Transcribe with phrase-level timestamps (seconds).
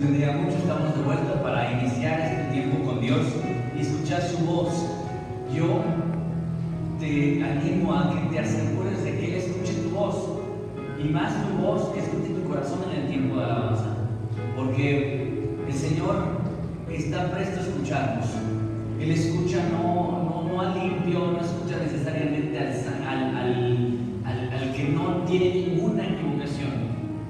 [0.00, 3.26] Buen día, muchos estamos de vuelta para iniciar este tiempo con Dios
[3.76, 4.70] y escuchar su voz.
[5.52, 5.82] Yo
[7.00, 10.38] te animo a que te asegures de que Él escuche tu voz
[11.04, 13.96] y más tu voz que escuche tu corazón en el tiempo de alabanza.
[14.54, 16.14] Porque el Señor
[16.88, 18.26] está presto a escucharnos.
[19.00, 23.36] Él escucha no, no, no al limpio, no escucha necesariamente al, al,
[24.24, 26.70] al, al que no tiene ninguna equivocación.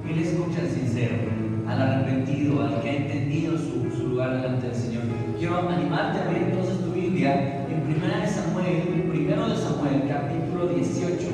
[0.06, 1.37] Él escucha al sincero
[1.68, 5.02] al arrepentido, al que ha entendido su, lugar delante del Señor.
[5.38, 10.68] Quiero animarte a ver entonces tu Biblia en 1 de Samuel, primero de Samuel, capítulo
[10.68, 11.26] 18.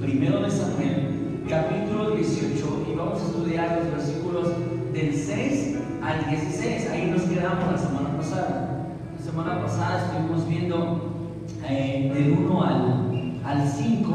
[0.00, 4.48] Primero de Samuel, capítulo 18, y vamos a estudiar los versículos
[4.92, 6.90] del 6 al 16.
[6.90, 8.86] Ahí nos quedamos la semana pasada.
[9.18, 11.36] La semana pasada estuvimos viendo
[11.68, 14.12] eh, del 1 al, al 5.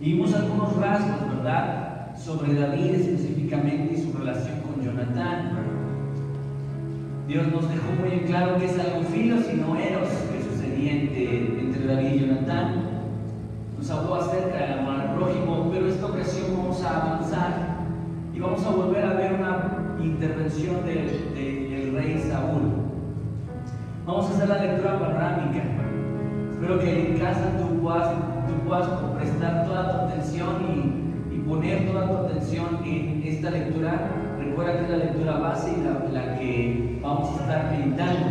[0.00, 1.87] Y vimos algunos rasgos, ¿verdad?
[2.24, 5.52] Sobre David específicamente y su relación con Jonatán.
[7.28, 10.92] Dios nos dejó muy en claro que es algo filos y no eros que sucedía
[10.92, 12.74] entre, David y Jonatán.
[13.78, 17.78] Nos habló acerca del amor al prójimo, pero esta ocasión vamos a avanzar
[18.34, 22.72] y vamos a volver a ver una intervención del de, rey Saúl.
[24.06, 25.62] Vamos a hacer la lectura panorámica.
[26.50, 28.12] Espero que en casa tú puedas,
[28.46, 30.97] tú puedas prestar toda tu atención y
[31.48, 34.10] poner toda tu atención en esta lectura.
[34.38, 38.26] Recuerda que es la lectura base y la, que vamos a estar meditando.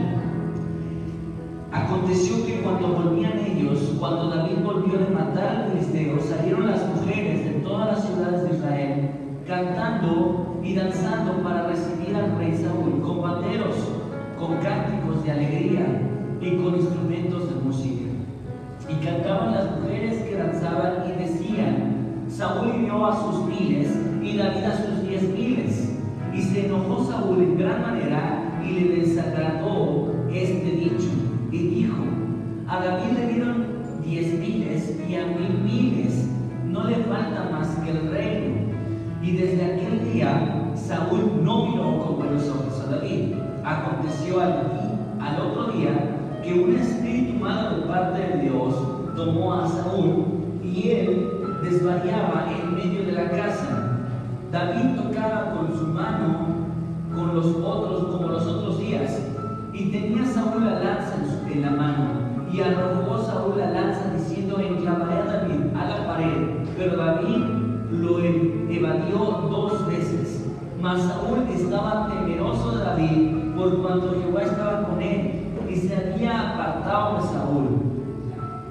[1.71, 7.43] Aconteció que cuando volvían ellos, cuando David volvió de matar al filisteo, salieron las mujeres
[7.43, 9.09] de todas las ciudades de Israel
[9.47, 13.75] cantando y danzando para recibir al rey Saúl, con banderos,
[14.37, 15.85] con cánticos de alegría
[16.41, 18.03] y con instrumentos de música.
[18.89, 21.86] Y cantaban las mujeres que danzaban y decían,
[22.37, 23.87] Saúl hirió a sus miles
[24.21, 25.91] y David a sus diez miles.
[26.35, 31.09] Y se enojó Saúl en gran manera y le desagradó este dicho.
[31.51, 31.97] Y dijo,
[32.67, 33.65] a David le dieron
[34.05, 36.29] diez miles y a mil miles.
[36.67, 38.55] No le falta más que el reino.
[39.23, 43.33] Y desde aquel día Saúl no miró con buenos ojos a David.
[43.65, 48.75] Aconteció al, al otro día que un espíritu malo de parte de Dios
[49.15, 50.25] tomó a Saúl
[50.63, 53.97] y él desvariaba en medio de la casa.
[54.51, 56.67] David tocaba con su mano
[57.15, 59.19] con los otros como los otros días
[59.73, 61.15] y tenía Saúl la lanza
[61.51, 62.05] en, la mano
[62.51, 67.43] y arrojó Saúl la lanza diciendo enclavaré a David a la pared pero David
[67.91, 69.17] lo evadió
[69.49, 70.45] dos veces.
[70.79, 76.53] Mas Saúl estaba temeroso de David por cuanto Jehová estaba con él y se había
[76.53, 77.67] apartado de Saúl.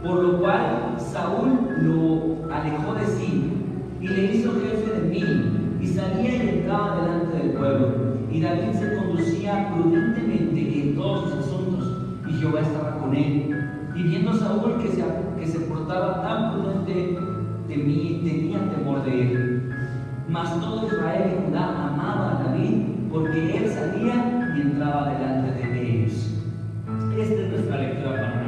[0.04, 3.50] Por lo cual Saúl lo alejó de sí
[4.02, 7.88] y le hizo jefe de mí y salía y entraba delante del pueblo.
[8.30, 13.50] Y David se conducía prudentemente en todos sus asuntos y Jehová estaba con él.
[13.94, 15.04] Y viendo Saúl que se,
[15.40, 17.18] que se portaba tan prudente
[17.68, 19.70] de mí, tenía temor de él.
[20.28, 25.90] Mas todo Israel y Judá amaba a David porque él salía y entraba delante de
[25.90, 26.34] ellos.
[27.18, 28.45] Esta es nuestra lectura panorámica.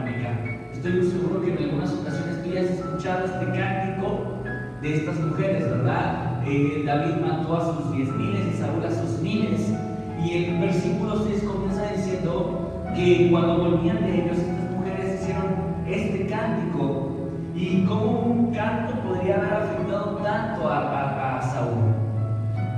[0.78, 4.38] Estoy muy seguro que en algunas ocasiones tú ya has escuchado este cántico
[4.80, 6.40] de estas mujeres, ¿verdad?
[6.46, 9.72] Eh, David mató a sus diez miles y Saúl a sus miles.
[10.24, 15.46] Y el versículo 6 comienza diciendo que cuando volvían de ellos, estas mujeres hicieron
[15.88, 17.10] este cántico.
[17.56, 21.92] Y cómo un canto podría haber afectado tanto a, Saúl.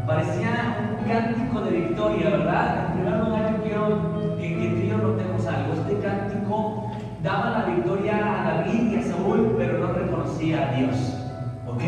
[0.06, 2.87] Parecía un cántico de victoria, ¿verdad?
[2.87, 4.91] En primer lugar, yo quiero que, que tú y
[7.23, 11.17] daba la victoria a David y a Saúl, pero no reconocía a Dios.
[11.67, 11.83] ¿Ok?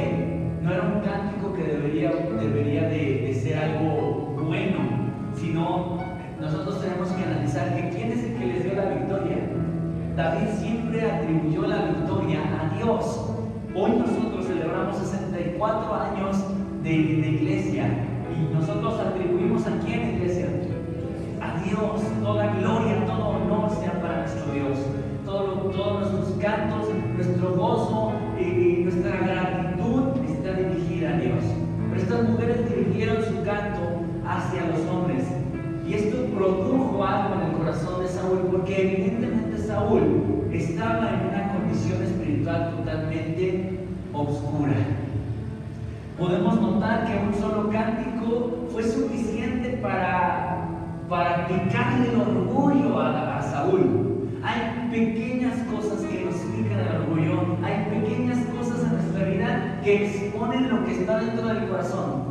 [0.62, 4.78] No era un cántico que debería, debería de, ser algo bueno,
[5.34, 5.98] sino
[6.40, 9.36] nosotros tenemos que analizar que quién es el que les dio la victoria.
[10.16, 13.30] David siempre atribuyó la victoria a Dios.
[13.74, 16.36] Hoy nosotros celebramos 64 años
[16.82, 17.86] de, de iglesia
[18.30, 20.46] y nosotros atribuimos a quién iglesia?
[21.40, 22.02] A Dios.
[22.22, 25.01] Toda gloria, todo honor sea para nuestro Dios
[25.32, 31.44] todos nuestros cantos, nuestro gozo y, nuestra gratitud está dirigida a Dios.
[31.88, 33.80] Pero estas mujeres dirigieron su canto
[34.26, 35.24] hacia los hombres.
[35.86, 41.52] Y esto produjo algo en el corazón de Saúl, porque evidentemente Saúl estaba en una
[41.54, 44.74] condición espiritual totalmente oscura.
[46.18, 50.68] Podemos notar que un solo cántico fue suficiente para,
[51.08, 54.11] para picarle el orgullo a Saúl.
[54.92, 60.68] Pequeñas cosas que nos explican el orgullo, hay pequeñas cosas en nuestra vida que exponen
[60.68, 62.24] lo que está dentro del corazón.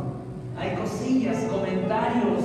[0.56, 2.38] hay cosillas, comentarios,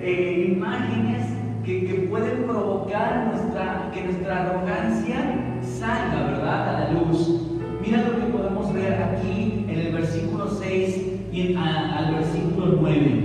[0.00, 1.22] eh, imágenes
[1.66, 7.42] que, que, pueden provocar nuestra, que nuestra arrogancia salga, ¿verdad?, a la luz.
[7.82, 10.96] Mira lo que podemos ver aquí en el versículo 6
[11.30, 13.17] y al versículo 9.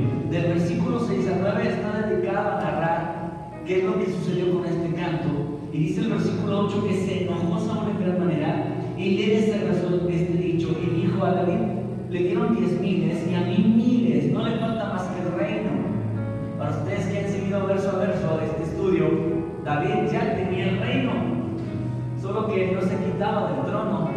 [5.73, 8.65] Y dice el versículo 8 que se enojó Saúl en gran manera
[8.95, 11.59] y le desagradó este dicho y dijo a David,
[12.11, 15.71] le dieron diez miles y a mí miles, no le falta más que el reino.
[16.59, 19.09] Para ustedes que han seguido verso a verso este estudio,
[19.65, 21.11] David ya tenía el reino,
[22.21, 24.11] solo que no se quitaba del trono,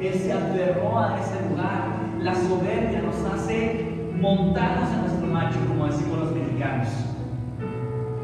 [0.00, 1.92] él se aferró a ese lugar.
[2.22, 3.86] La soberbia nos hace
[4.18, 7.11] montarnos en nuestro macho, como decimos los mexicanos.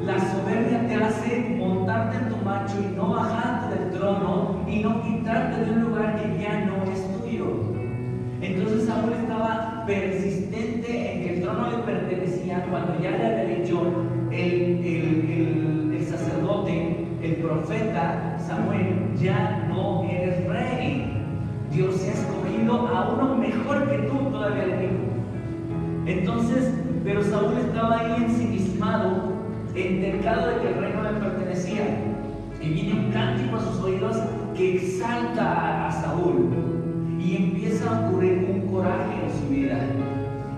[0.04, 5.02] La soberbia te hace montarte en tu macho y no bajarte del trono y no
[5.02, 7.46] quitarte de un lugar que ya no es tuyo.
[8.40, 13.82] Entonces Saúl estaba persistente en que el trono le pertenecía cuando ya le había dicho
[14.30, 21.24] el, el sacerdote, el profeta Samuel, ya no eres rey.
[21.72, 24.94] Dios ha escogido a uno mejor que tú, todavía le dijo.
[26.06, 26.72] Entonces,
[27.04, 29.37] pero Saúl estaba ahí ensimismado,
[29.86, 31.82] entercado de que el reino le pertenecía.
[32.60, 34.16] Y viene un cántico a sus oídos
[34.56, 36.50] que exalta a Saúl
[37.20, 39.78] y empieza a ocurrir un coraje en su vida.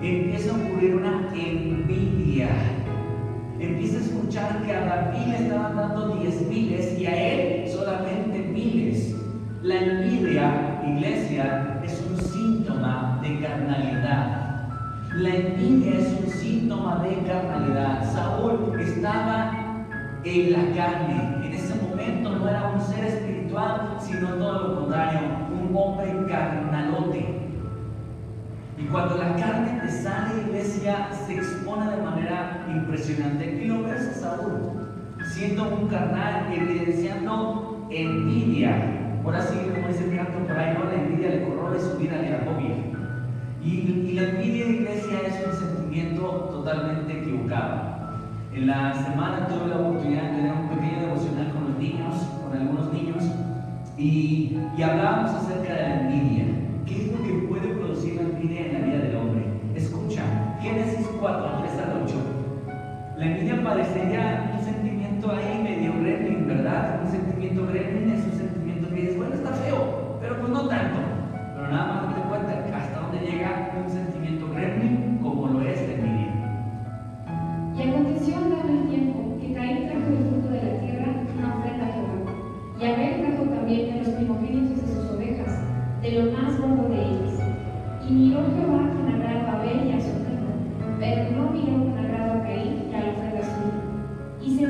[0.02, 2.48] Empieza a ocurrir una envidia.
[3.58, 8.38] Empieza a escuchar que a David le estaban dando diez miles y a él solamente
[8.38, 9.14] miles.
[9.62, 14.39] La envidia, iglesia, es un síntoma de carnalidad.
[15.16, 18.12] La envidia es un síntoma de carnalidad.
[18.12, 19.50] Saúl estaba
[20.22, 21.46] en la carne.
[21.46, 25.20] En ese momento no era un ser espiritual, sino todo lo contrario,
[25.50, 27.40] un hombre carnalote.
[28.78, 33.56] Y cuando la carne te sale, iglesia, se expone de manera impresionante.
[33.56, 34.92] Aquí lo ves a Saúl,
[35.24, 39.20] siendo un carnal, evidenciando envidia.
[39.24, 40.84] Ahora sí, como dice el canto por ahí, ¿no?
[40.84, 42.89] la envidia le corroe su vida, le agobia.
[43.62, 48.00] Y, la envidia, iglesia, es un sentimiento totalmente equivocado.
[48.54, 52.58] En la semana tuve la oportunidad de tener un pequeño devocional con los niños, con
[52.58, 53.24] algunos niños,
[53.98, 56.44] y, hablábamos acerca de la envidia.
[56.86, 59.44] ¿Qué es lo que puede producir la envidia en la vida del hombre?
[59.74, 60.22] Escucha,
[60.62, 62.14] Génesis 4, 3 al 8.
[63.18, 67.00] La envidia parecería un sentimiento ahí medio gremlin, ¿verdad?
[67.04, 70.98] Un sentimiento gremlin es un sentimiento que dices, bueno, está feo, pero pues no tanto.
[71.54, 75.94] Pero nada más te cuenta hasta dónde llega un sentimiento gremlin como lo es la
[75.94, 76.30] envidia.
[77.76, 81.86] Y aconteció andando el tiempo que Caín trajo del fruto de la tierra una ofrenda
[81.86, 82.18] a Jehová.
[82.78, 85.60] Y Abel trajo también de los primogénitos de sus ovejas,
[86.02, 87.40] de lo más gordo de ellas.
[88.08, 90.52] Y miró Jehová con agrado a Abel y a su ofrenda,
[91.00, 93.80] pero no miró con agrado a Caín y a la ofrenda suya.
[94.40, 94.66] Y se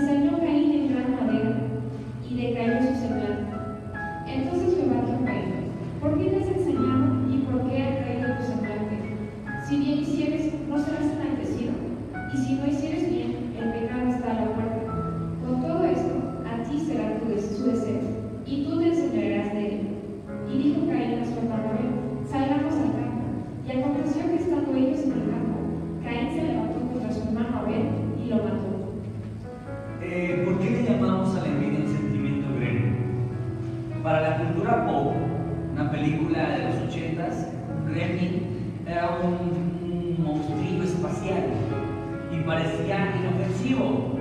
[42.51, 44.19] parecía inofensivo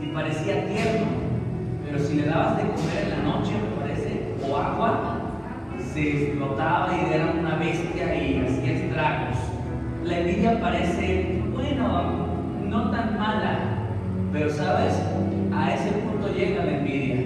[0.00, 1.06] y parecía tierno,
[1.84, 5.18] pero si le dabas de comer en la noche, me parece, o agua,
[5.92, 9.36] se explotaba y era una bestia y hacía estragos.
[10.04, 12.28] La envidia parece, bueno,
[12.68, 13.58] no tan mala,
[14.32, 14.94] pero sabes,
[15.52, 17.16] a ese punto llega la envidia.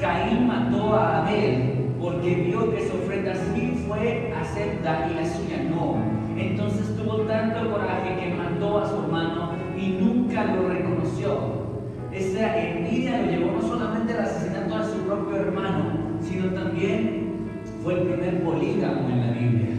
[0.00, 5.62] Caín mató a Abel porque vio que su ofrenda sí fue acepta y la suya
[5.68, 5.96] no.
[6.38, 11.64] Entonces tuvo tanto coraje que mató a su hermano y nunca lo reconoció.
[12.12, 15.84] Esa envidia lo llevó no solamente al asesinato de su propio hermano,
[16.20, 17.24] sino también
[17.82, 19.76] fue el primer polígamo en la Biblia.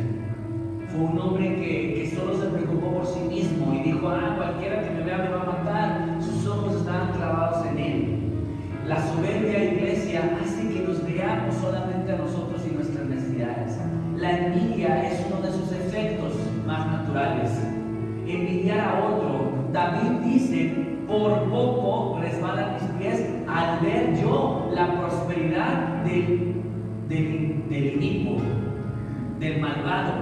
[0.90, 4.84] Fue un hombre que, que solo se preocupó por sí mismo y dijo, ah, cualquiera
[4.84, 6.18] que me vea me va a matar.
[6.22, 8.16] Sus ojos estaban clavados en él.
[8.88, 13.78] La soberbia iglesia hace que nos veamos solamente a nosotros y nuestras necesidades.
[14.18, 15.05] La envidia
[19.76, 20.74] David dice,
[21.06, 26.64] por poco resbalan mis pies al ver yo la prosperidad del,
[27.10, 28.40] del, del
[29.38, 30.14] del malvado.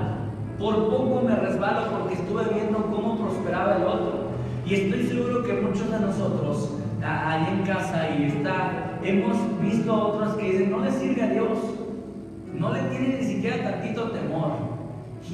[0.58, 4.24] Por poco me resbalo porque estuve viendo cómo prosperaba el otro.
[4.66, 10.04] Y estoy seguro que muchos de nosotros, ahí en casa y está, hemos visto a
[10.08, 11.60] otros que dicen, no le sirve a Dios,
[12.58, 14.74] no le tiene ni siquiera tantito temor.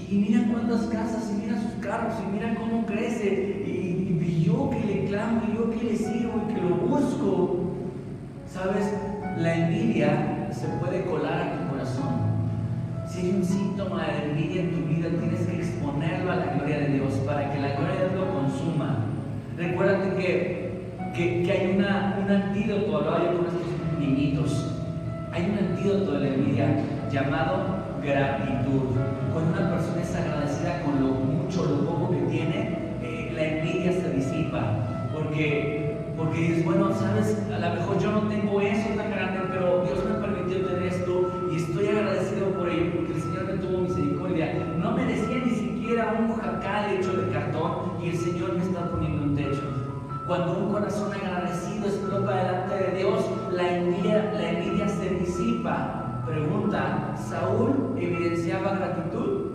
[0.09, 3.99] Y, mira cuántas casas, y mira sus carros, y mira cómo crece, y,
[4.29, 7.55] y yo que le clamo, y yo que le sirvo, y que lo busco.
[8.48, 8.93] ¿Sabes?
[9.38, 12.29] La envidia se puede colar en tu corazón.
[13.07, 16.79] Si hay un síntoma de envidia en tu vida, tienes que exponerlo a la gloria
[16.79, 18.98] de Dios para que la gloria de Dios lo consuma.
[19.57, 24.75] Recuérdate que, que, hay una, un antídoto, hablaba yo con estos niñitos.
[25.31, 28.95] Hay un antídoto de la envidia llamado gratitud.
[29.33, 32.88] Cuando una persona es agradecida con lo mucho, lo poco que tiene,
[33.39, 34.62] la envidia se disipa.
[35.13, 39.86] Porque porque dices, bueno, sabes, a lo mejor yo no tengo eso tan grande, pero
[39.86, 43.77] Dios me permitió tener esto y estoy agradecido por ello porque el Señor me tuvo
[43.84, 44.53] misericordia.
[44.77, 49.24] No merecía ni siquiera un jacal hecho de cartón y el Señor me está poniendo
[49.24, 49.62] un techo.
[50.27, 56.22] Cuando un corazón agradecido explota delante de Dios, la envidia, la envidia se disipa.
[56.25, 59.49] Pregunta, ¿Saúl evidenciaba gratitud?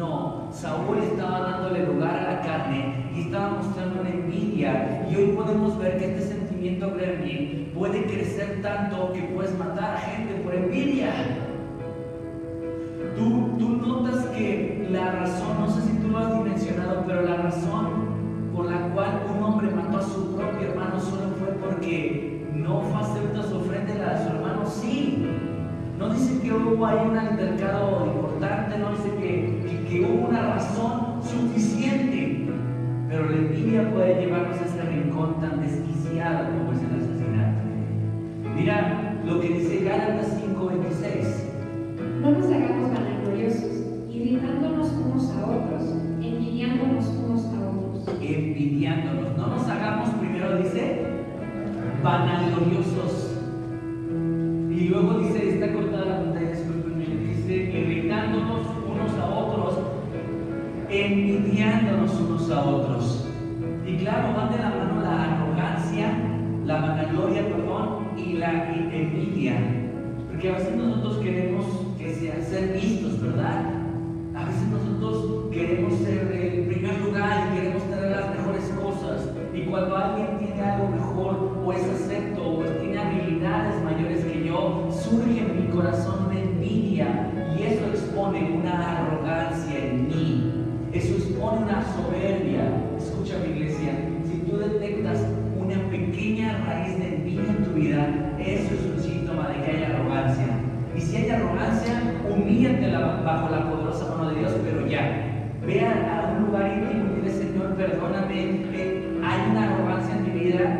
[0.00, 5.06] No, Saúl estaba dándole lugar a la carne y estaba mostrando una envidia.
[5.10, 10.00] Y hoy podemos ver que este sentimiento gremlin puede crecer tanto que puedes matar a
[10.00, 11.12] gente por envidia.
[13.14, 17.36] Tú, tú notas que la razón, no sé si tú lo has dimensionado, pero la
[17.36, 17.90] razón
[18.56, 23.02] por la cual un hombre mató a su propio hermano solo fue porque no fue
[23.02, 24.64] acepta su ofrenda a su hermano.
[24.64, 25.26] Sí,
[26.00, 31.22] no dice que hubo ahí un altercado importante, no dice que, que, hubo una razón
[31.22, 32.48] suficiente,
[33.06, 37.60] pero la envidia puede llevarnos a ese rincón tan desquiciado como es el asesinato.
[38.56, 42.20] Mira lo que dice Gálatas 5:26.
[42.22, 45.82] No nos hagamos vanagloriosos, irritándonos unos a otros,
[46.22, 48.22] envidiándonos unos a otros.
[48.22, 49.36] Envidiándonos.
[49.36, 51.04] No nos hagamos, primero dice,
[52.02, 53.30] vanagloriosos
[54.80, 55.59] y luego dice,
[60.90, 63.26] envidiándonos unos a otros.
[63.86, 66.12] Y claro, van de la mano la arrogancia,
[66.66, 69.54] la vanagloria, perdón, y la envidia.
[70.28, 71.66] Porque a veces nosotros queremos
[71.98, 73.64] que sea, ser vistos, ¿verdad?
[74.34, 79.28] A veces nosotros queremos ser el primer lugar y queremos tener las mejores cosas.
[79.54, 84.40] Y cuando alguien tiene algo mejor, o es acepto, o tiene habilidades mayores que
[84.92, 89.99] surge en mi corazón una envidia y eso expone una arrogancia en
[91.62, 92.64] una soberbia.
[92.96, 93.92] Escucha mi iglesia,
[94.24, 95.24] si tú detectas
[95.56, 99.82] una pequeña raíz de envidia en tu vida, eso es un síntoma de que hay
[99.84, 100.46] arrogancia.
[100.96, 102.90] Y si hay arrogancia, humíllate
[103.24, 105.26] bajo la poderosa mano de Dios, pero ya.
[105.66, 108.64] Ve a, un lugar íntimo y dile, Señor, perdóname,
[109.22, 110.78] hay una arrogancia en mi vida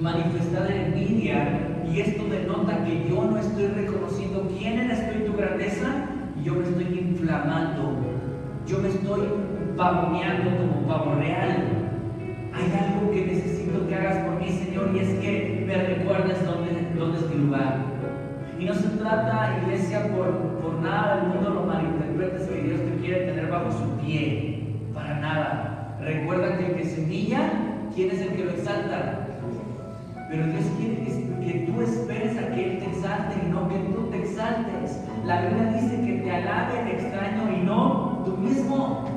[0.00, 1.48] manifestada en envidia
[1.90, 6.06] y esto denota que yo no estoy reconociendo quién eres tú y tu grandeza
[6.40, 7.96] y yo me estoy inflamando,
[8.66, 9.20] yo me estoy
[9.76, 11.90] pavoneando como pavo real.
[12.52, 16.88] Hay algo que necesito que hagas por mí, Señor, y es que me recuerdes dónde,
[16.96, 17.78] dónde es mi lugar.
[18.58, 23.00] Y no se trata, iglesia, por, por nada del mundo lo malinterpretes que Dios te
[23.00, 24.76] quiere tener bajo su pie.
[24.94, 25.96] Para nada.
[26.00, 27.50] Recuerda que el que se humilla,
[27.94, 29.26] ¿quién es el que lo exalta?
[30.30, 34.08] Pero Dios quiere que, tú esperes a que Él te exalte y no que tú
[34.10, 35.00] te exaltes.
[35.24, 39.13] La Biblia dice que te alabe el extraño y no tú mismo.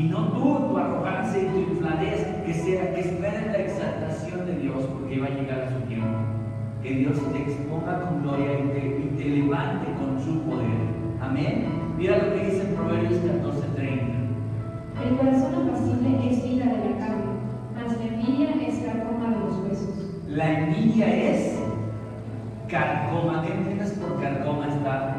[0.00, 4.56] Y no tú, tu arrogancia y tu infladez, que sea que esperen la exaltación de
[4.56, 6.08] Dios porque va a llegar a su tiempo.
[6.82, 10.70] Que Dios te exponga con gloria y te, y te levante con su poder.
[11.20, 11.66] Amén.
[11.98, 14.00] Mira lo que dice en Proverbios 14:30.
[15.04, 17.32] El corazón apacible es vida de la carne,
[17.74, 21.58] mas la envidia es carcoma de los la envidia es
[22.68, 23.42] carcoma.
[23.42, 24.66] ¿Qué entiendes por carcoma?
[24.66, 25.16] Está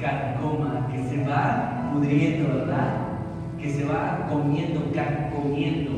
[0.00, 3.05] carcoma, que se va pudriendo, ¿verdad?
[3.66, 5.90] Que se va comiendo, carcomiendo.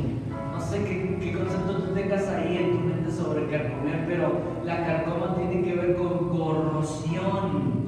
[0.52, 5.36] No sé qué, concepto tú tengas ahí en tu mente sobre carcomer, pero la carcoma
[5.36, 7.84] tiene que ver con corrosión.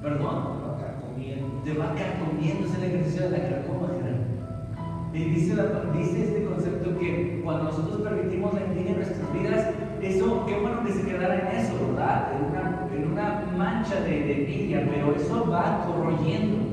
[0.00, 0.56] ¿Perdón?
[1.64, 3.88] Te va carcomiendo, es el ejercicio de la carcoma,
[5.12, 5.56] y dice,
[5.94, 9.70] dice este concepto que cuando nosotros permitimos la envidia en nuestras vidas,
[10.02, 12.32] eso, qué bueno que se quedara en eso, ¿verdad?
[12.36, 16.65] En una, en una mancha de, de, envidia, pero eso va corroyendo,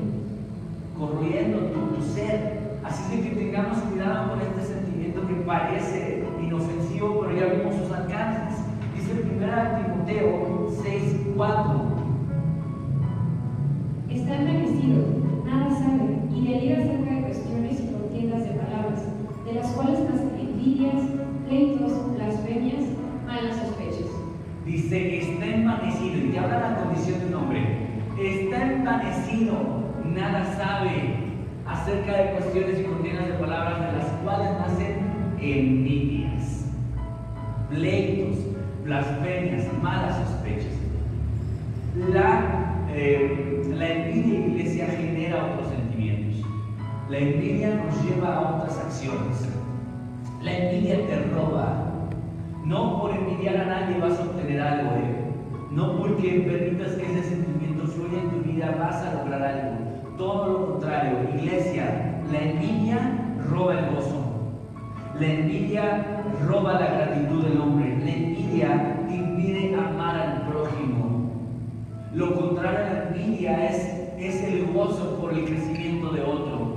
[0.98, 2.64] corroyendo tu, tu ser.
[2.84, 7.92] Así de que tengamos cuidado con este sentimiento que parece inofensivo, pero ya vimos sus
[7.92, 8.58] alcances.
[8.94, 9.24] Dice 1
[9.82, 12.04] Timoteo 6, 4.
[14.24, 15.04] está envanecido,
[15.44, 19.02] nada sabe, y delira acerca de cuestiones y contiendas de palabras,
[19.44, 21.02] de las cuales nacen envidias,
[21.46, 22.84] pleitos, blasfemias,
[23.26, 24.10] malas sospechas.
[24.64, 27.76] Dice, está envanecido, y te habla la condición de un hombre.
[28.18, 31.16] Está envanecido, nada sabe
[31.66, 36.66] acerca de cuestiones y contiendas de palabras, de las cuales nacen envidias,
[37.70, 38.38] pleitos,
[38.84, 40.72] blasfemias, malas sospechas.
[42.12, 46.46] La, eh, la envidia, iglesia, genera otros sentimientos.
[47.08, 49.48] La envidia nos lleva a otras acciones.
[50.42, 51.90] La envidia te roba.
[52.64, 54.90] No por envidiar a nadie vas a obtener algo.
[54.96, 55.24] ¿eh?
[55.70, 59.83] No porque permitas que ese sentimiento fluya en tu vida vas a lograr algo.
[60.16, 62.98] Todo lo contrario, iglesia, la envidia
[63.50, 64.24] roba el gozo.
[65.18, 67.98] La envidia roba la gratitud del hombre.
[67.98, 71.30] La envidia impide amar al prójimo.
[72.14, 73.76] Lo contrario a la envidia es,
[74.18, 76.74] es el gozo por el crecimiento de otro.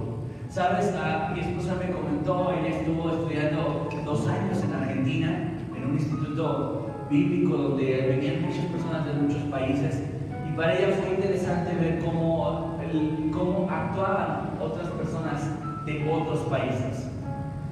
[0.50, 5.94] Sabes, ah, mi esposa me comentó, ella estuvo estudiando dos años en Argentina, en un
[5.94, 10.03] instituto bíblico donde venían muchas personas de muchos países,
[10.48, 12.66] y para ella fue interesante ver cómo,
[13.32, 15.41] cómo actuaban otras personas
[15.86, 17.10] de otros países.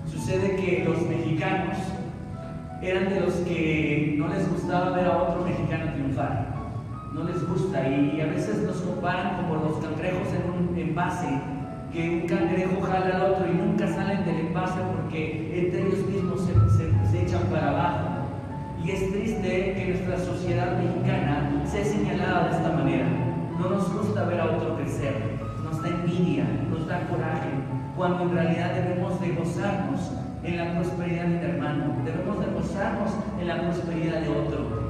[0.05, 1.77] Sucede que los mexicanos
[2.81, 6.53] eran de los que no les gustaba ver a otro mexicano triunfar.
[7.13, 11.29] No les gusta y, a veces nos comparan como los cangrejos en un envase,
[11.91, 16.41] que un cangrejo jala al otro y nunca salen del envase porque entre ellos mismos
[16.41, 18.09] se, se echan para abajo.
[18.83, 23.24] Y es triste que nuestra sociedad mexicana sea señalada de esta manera.
[23.59, 27.49] No nos gusta ver a otro crecer, nos da envidia, nos da coraje,
[27.95, 30.11] cuando en realidad debemos de gozarnos
[30.43, 34.85] en la prosperidad de mi hermano, debemos de gozarnos en la prosperidad de otro.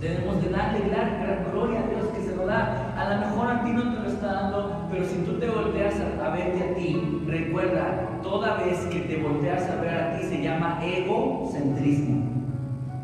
[0.00, 2.92] Debemos de darle gran, gloria a Dios que se lo da.
[2.96, 5.94] A lo mejor a ti no te lo está dando, pero si tú te volteas
[6.00, 10.42] a, verte a ti, recuerda, toda vez que te volteas a ver a ti se
[10.42, 12.24] llama egocentrismo.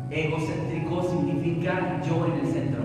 [0.09, 2.76] Egocéntrico significa yo en el centro.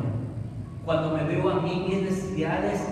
[0.85, 2.85] Cuando me veo a mí, mis necesidades,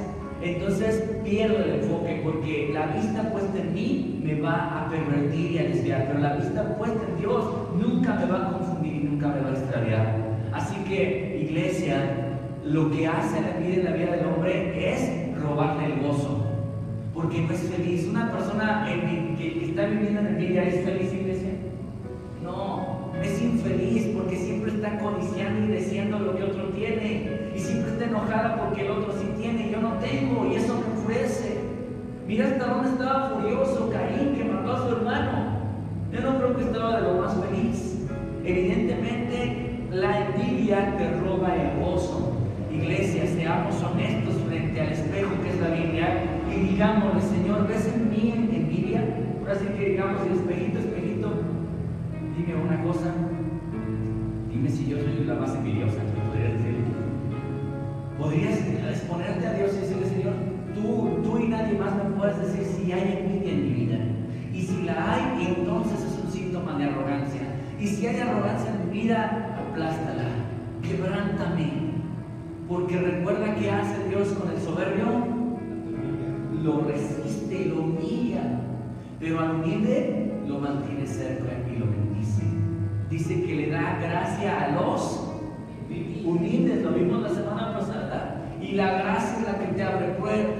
[0.42, 5.59] entonces pierdo el enfoque porque la vista puesta en mí me va a pervertir y
[5.59, 7.44] a desviar, pero la vista puesta en Dios
[7.79, 10.16] nunca me va a confundir y nunca me va a extraviar.
[10.53, 15.87] Así que, iglesia, lo que hace la vida en la vida del hombre es robarle
[15.87, 16.46] el gozo,
[17.12, 18.07] porque no es feliz.
[18.09, 18.87] Una persona
[19.37, 21.50] que está viviendo en envidia es feliz, iglesia.
[22.42, 22.89] No,
[23.22, 28.04] es infeliz porque siempre está codiciando y deseando lo que otro tiene y siempre está
[28.04, 31.59] enojada porque el otro sí tiene y yo no tengo y eso me enfurece.
[32.26, 35.61] Mira hasta dónde estaba furioso Caín que mató a su hermano.
[36.12, 38.06] Yo no creo que estaba de lo más feliz.
[38.44, 42.37] Evidentemente la envidia te roba el gozo.
[42.72, 48.11] Iglesia, seamos honestos frente al espejo que es la Biblia y digámosle, Señor, ¿ves en
[48.11, 49.04] mí envidia?
[49.40, 50.99] Ahora sí que digamos, el espejito, espejito,
[52.46, 53.12] dime una cosa,
[54.50, 55.98] dime si yo soy la más envidiosa
[56.29, 56.76] podrías decir.
[58.18, 58.59] Podrías
[58.90, 60.33] exponerte a Dios y decirle, Señor,
[60.74, 63.98] tú, tú y nadie más me puedes decir si hay envidia en mi vida.
[64.53, 67.40] Y si la hay, entonces es un síntoma de arrogancia.
[67.79, 70.24] Y si hay arrogancia en mi vida, aplástala,
[70.83, 71.90] quebrántame.
[72.68, 75.07] Porque recuerda que hace Dios con el soberbio,
[76.62, 78.61] lo resiste, lo humilla.
[79.18, 82.42] Pero al humilde lo mantiene cerca y lo bendice.
[83.08, 85.28] Dice que le da gracia a los
[86.24, 88.36] humildes, lo vimos la semana pasada.
[88.60, 90.06] Y la gracia es la que te abre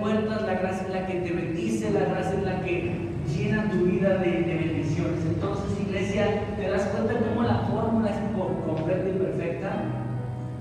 [0.01, 2.97] puertas, la gracia es la que te bendice, la gracia es la que
[3.29, 5.21] llena tu vida de, bendiciones.
[5.27, 6.27] Entonces, iglesia,
[6.57, 9.71] ¿te das cuenta cómo la fórmula es completa y perfecta?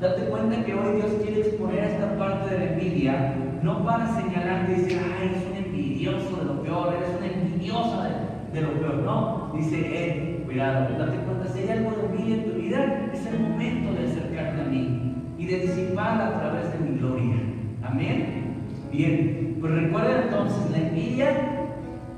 [0.01, 4.71] Date cuenta que hoy Dios quiere exponer esta parte de la envidia, no para señalarte
[4.71, 8.73] y decir, ay, eres un envidioso de lo peor, eres una envidiosa de, de lo
[8.73, 8.95] peor.
[9.03, 13.25] No, dice, eh, cuidado, date cuenta, si hay algo de envidia en tu vida, es
[13.25, 17.35] el momento de acercarte a mí y de disiparla a través de mi gloria.
[17.83, 18.39] Amén.
[18.91, 21.31] Bien, pues recuerda entonces, la envidia,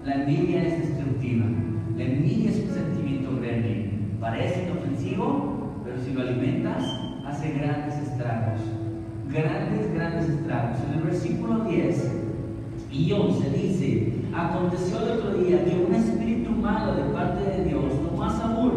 [0.06, 1.46] la envidia es destructiva.
[1.98, 3.92] La envidia es un sentimiento grande.
[4.20, 6.84] Parece inofensivo, pero si lo alimentas,
[7.26, 8.60] hace grandes estragos.
[9.30, 10.78] Grandes, grandes estragos.
[10.88, 12.12] En el versículo 10
[12.92, 17.84] y 11 dice, aconteció el otro día que un espíritu malo de parte de Dios
[18.04, 18.72] tomó a Saúl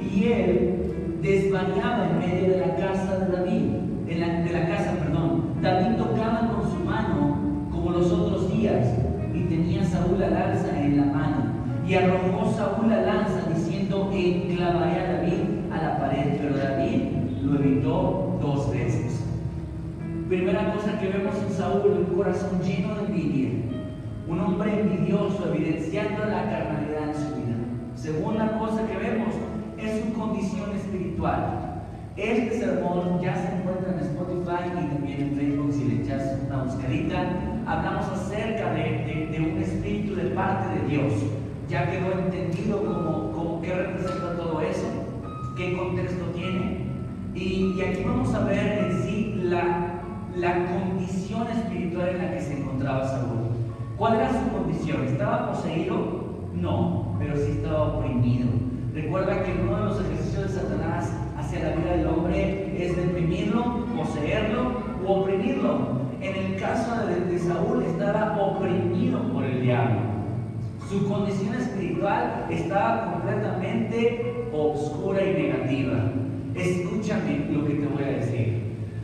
[0.00, 3.62] y él desvariaba en medio de la casa de David,
[4.06, 5.54] de la, de la casa, perdón.
[5.62, 7.36] David tocaba con su mano
[7.70, 8.86] como los otros días
[9.34, 11.58] y tenía Saúl la lanza en la mano.
[11.86, 17.02] Y arrojó Saúl la lanza diciendo, enclavaré a David a la pared, pero David
[17.42, 19.24] lo evitó dos veces.
[20.28, 23.67] Primera cosa que vemos en Saúl, un corazón lleno de envidia,
[24.28, 27.56] un hombre envidioso, evidenciando la carnalidad en su vida.
[27.94, 29.34] Segunda cosa que vemos
[29.78, 31.82] es su condición espiritual.
[32.16, 36.64] Este sermón ya se encuentra en Spotify y también en Facebook si le echas una
[36.64, 37.26] buscadita.
[37.66, 41.12] Hablamos acerca de, un espíritu de parte de Dios.
[41.68, 44.86] Ya quedó entendido como, qué representa todo eso,
[45.56, 46.88] qué contexto tiene.
[47.34, 49.94] Y, aquí vamos a ver en sí la
[50.38, 53.47] la condición espiritual en la que se encontraba Saúl.
[53.98, 55.04] ¿Cuál era su condición?
[55.06, 55.96] ¿Estaba poseído?
[56.54, 58.46] No, pero sí estaba oprimido.
[58.94, 63.86] Recuerda que uno de los ejercicios de Satanás hacia la vida del hombre es deprimirlo,
[63.96, 64.70] poseerlo
[65.04, 65.98] u oprimirlo.
[66.20, 69.98] En el caso de, Saúl estaba oprimido por el diablo.
[70.88, 76.12] Su condición espiritual estaba completamente oscura y negativa.
[76.54, 78.62] Escúchame lo que te voy a decir.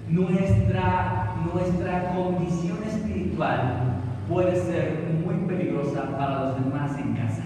[0.08, 3.93] Nuestra, nuestra condición espiritual
[4.28, 7.42] puede ser muy peligrosa para los demás en casa.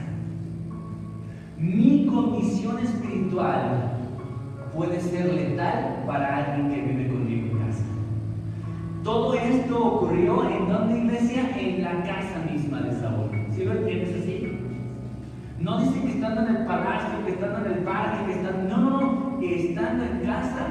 [1.58, 3.92] Mi condición espiritual
[4.74, 7.84] puede ser letal para alguien que vive conmigo en casa.
[9.02, 11.50] Todo esto ocurrió en donde iglesia?
[11.58, 13.30] En la casa misma de Saúl.
[13.50, 14.58] ¿Sí lo entiendes así?
[15.58, 18.76] No dice que estando en el palacio, que estando en el parque, que estando.
[18.76, 19.38] No, no, no.
[19.42, 20.66] Estando en casa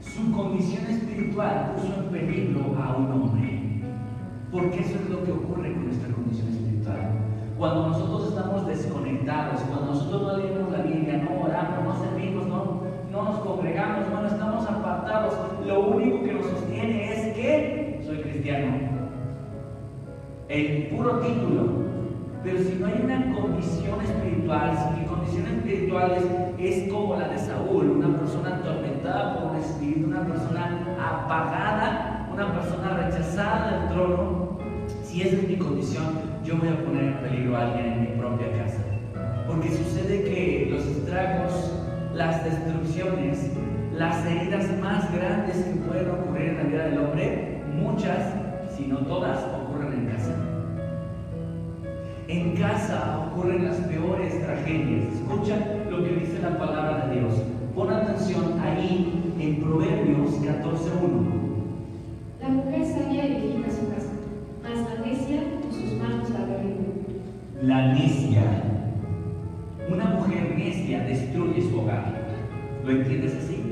[0.00, 3.61] su condición espiritual puso en peligro a un hombre.
[4.52, 7.12] Porque eso es lo que ocurre con nuestra condición espiritual.
[7.56, 12.82] Cuando nosotros estamos desconectados, cuando nosotros no leemos la Biblia, no oramos, no servimos, no,
[13.10, 15.34] no nos congregamos, no estamos apartados,
[15.66, 18.92] lo único que nos sostiene es que soy cristiano.
[20.48, 21.82] El puro título,
[22.44, 26.12] pero si no hay una condición espiritual, si mi condición espiritual
[26.58, 32.52] es, como la de Saúl, una persona atormentada por un espíritu, una persona apagada, una
[32.52, 34.41] persona rechazada del trono,
[35.12, 36.04] si esa es mi condición,
[36.42, 38.78] yo voy a poner en peligro a alguien en mi propia casa.
[39.46, 41.70] Porque sucede que los estragos,
[42.14, 43.50] las destrucciones,
[43.94, 48.32] las heridas más grandes que pueden ocurrir en la vida del hombre, muchas,
[48.74, 50.34] si no todas, ocurren en casa.
[52.28, 55.12] En casa ocurren las peores tragedias.
[55.12, 55.58] Escucha
[55.90, 57.34] lo que dice la palabra de Dios.
[57.74, 61.41] Pon atención ahí en Proverbios 14.1.
[67.62, 68.42] La necia.
[69.88, 72.12] Una mujer necia destruye su hogar.
[72.84, 73.62] ¿Lo entiendes así?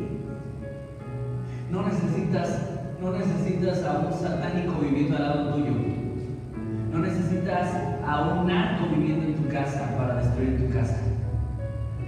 [1.72, 2.70] No necesitas,
[3.03, 5.72] no necesitas a un satánico viviendo al lado tuyo.
[6.92, 7.74] No necesitas
[8.07, 11.00] a un narco viviendo en tu casa para destruir tu casa.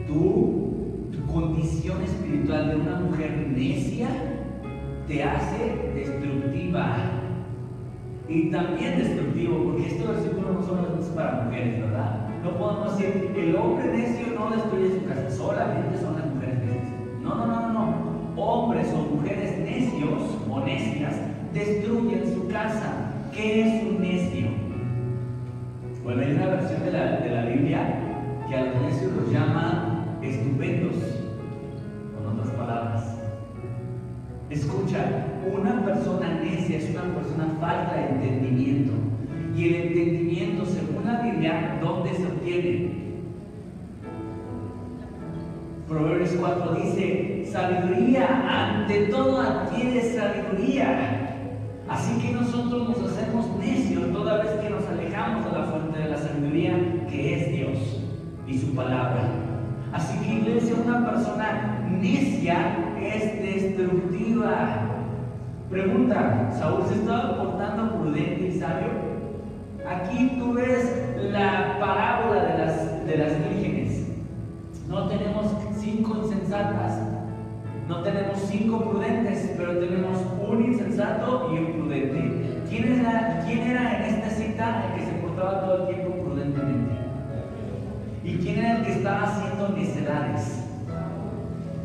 [0.07, 4.07] Tú, tu condición espiritual de una mujer necia
[5.09, 7.22] te hace destructiva.
[8.33, 12.29] Y también destructivo, porque este versículo no solamente es para mujeres, ¿verdad?
[12.42, 17.21] No podemos decir, el hombre necio no destruye su casa, solamente son las mujeres necias.
[17.21, 18.42] No, no, no, no, no.
[18.42, 21.14] Hombres o mujeres necios o necias
[21.53, 23.12] destruyen su casa.
[23.35, 24.47] ¿Qué es un necio?
[26.03, 28.01] Bueno, hay una versión de la, de la Biblia
[28.49, 30.97] que a los necios los llama estupendos,
[32.14, 33.14] con otras palabras.
[34.49, 35.05] Escucha,
[35.51, 38.93] una persona necia es una persona falta de entendimiento.
[39.57, 43.03] Y el entendimiento, según la Biblia, ¿dónde se obtiene?
[45.89, 51.29] Proverbios 4 dice, sabiduría, ante todo adquiere sabiduría.
[51.89, 56.09] Así que nosotros nos hacemos necios toda vez que nos alejamos de la fuente de
[56.09, 56.75] la sabiduría
[57.11, 58.01] que es Dios
[58.47, 59.29] y su palabra.
[59.93, 64.92] Así que iglesia, una persona necia es destructiva.
[65.73, 68.89] Pregunta, ¿Saúl se estaba portando prudente y sabio?
[69.89, 74.07] Aquí tú ves la parábola de las, de las vírgenes.
[74.87, 75.47] No tenemos
[75.79, 76.99] cinco insensatas,
[77.89, 82.61] no tenemos cinco prudentes, pero tenemos un insensato y un prudente.
[82.69, 86.97] ¿Quién era, en esta cita el que se portaba todo el tiempo prudentemente?
[88.23, 90.62] ¿Y quién era el que estaba haciendo necedades?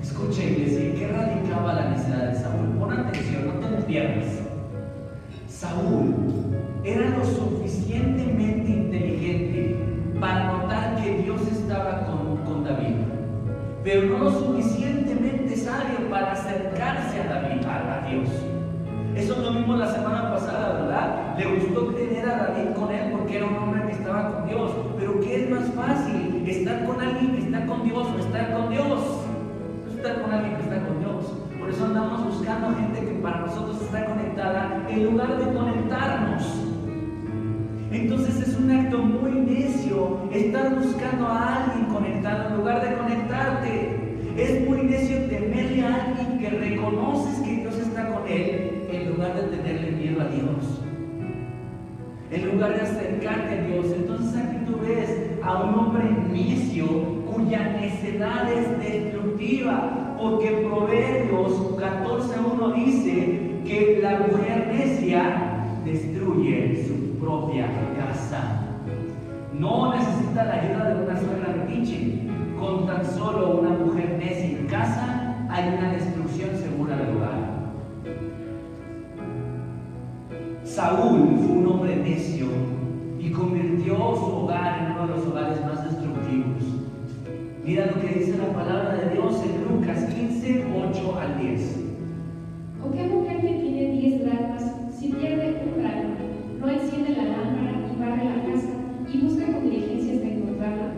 [0.07, 2.69] Escucha, iglesia, ¿qué radicaba la necedad de Saúl?
[2.79, 4.39] Pon atención, no te pierdas.
[5.49, 6.15] Saúl
[6.85, 9.75] era lo suficientemente inteligente
[10.17, 12.95] para notar que Dios estaba con, con David
[13.83, 18.27] pero no lo suficientemente sabio para acercarse a David, a, Dios.
[19.15, 21.37] Eso lo vimos la semana pasada, ¿verdad?
[21.37, 24.71] Le gustó tener a David con él porque era un hombre que estaba con Dios.
[24.97, 26.43] Pero ¿qué es más fácil?
[26.45, 29.16] ¿Estar con alguien que está con Dios o estar con Dios?
[30.15, 31.33] Con alguien que está con Dios.
[31.59, 36.43] Por eso andamos buscando gente que para nosotros está conectada en lugar de conectarnos.
[37.91, 44.19] Entonces es un acto muy necio estar buscando a alguien conectado en lugar de conectarte.
[44.37, 49.35] Es muy necio temerle a alguien que reconoces que Dios está con él en lugar
[49.35, 50.81] de tenerle miedo a Dios.
[52.31, 53.85] En lugar de acercarte a Dios.
[53.95, 56.85] Entonces aquí tú ves a un hombre necio
[57.25, 58.67] cuya necedad es
[60.19, 68.63] Porque Proverbios 14.1 dice que la mujer necia destruye su propia casa.
[69.53, 72.21] No necesita la ayuda de una suegra metiche.
[72.59, 77.57] Con tan solo una mujer necia en casa hay una destrucción segura del hogar.
[80.63, 82.47] Saúl fue un hombre necio
[83.19, 86.76] y convirtió su hogar en uno de los hogares más destructivos.
[87.67, 91.79] Mira lo que dice la palabra de Dios en Lucas 15, 8 al 10.
[92.81, 96.15] ¿O qué mujer que tiene 10 dracmas, si pierde un dracma,
[96.61, 98.71] no enciende la lámpara y barre la casa
[99.11, 100.93] y busca con diligencia hasta encontrarla?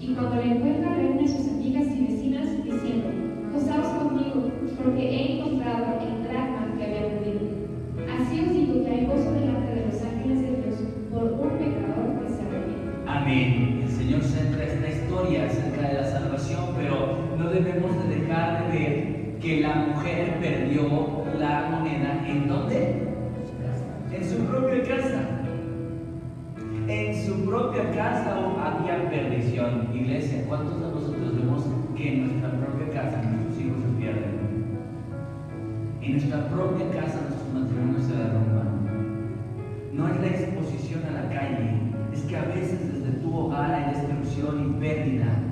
[0.00, 3.08] Y cuando la encuentra, reúne a sus amigas y vecinas diciendo:
[3.52, 4.48] Gozaos conmigo,
[4.82, 7.44] porque he encontrado el dracma que había perdido.
[8.08, 10.76] Así os digo que hay gozo delante de los ángeles de Dios
[11.12, 13.04] por un pecador que se arrepiente.
[13.04, 13.82] Amén.
[13.84, 15.44] El Señor centra esta historia
[15.88, 20.82] de la salvación, pero no debemos de dejar de ver que la mujer perdió
[21.38, 22.24] la moneda.
[22.26, 23.08] ¿En dónde?
[24.12, 25.22] En su propia casa.
[26.88, 29.88] En su propia casa había perdición.
[29.92, 31.64] Iglesia, ¿cuántos de nosotros vemos
[31.96, 34.36] que en nuestra propia casa nuestros hijos se pierden?
[36.00, 38.66] En nuestra propia casa nuestros matrimonios se derrumban.
[39.92, 41.80] No es la exposición a la calle,
[42.12, 45.45] es que a veces desde tu hogar hay destrucción y pérdida.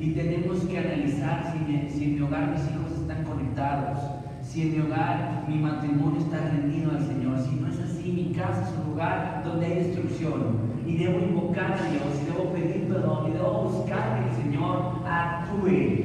[0.00, 3.98] Y tenemos que analizar si, en mi hogar mis hijos están conectados,
[4.42, 7.38] si en mi hogar mi matrimonio está rendido al Señor.
[7.40, 10.70] Si no es así, mi casa es un lugar donde hay destrucción.
[10.86, 15.02] Y debo invocar a Dios, y debo pedir perdón, y debo buscar que el Señor
[15.06, 16.04] actúe.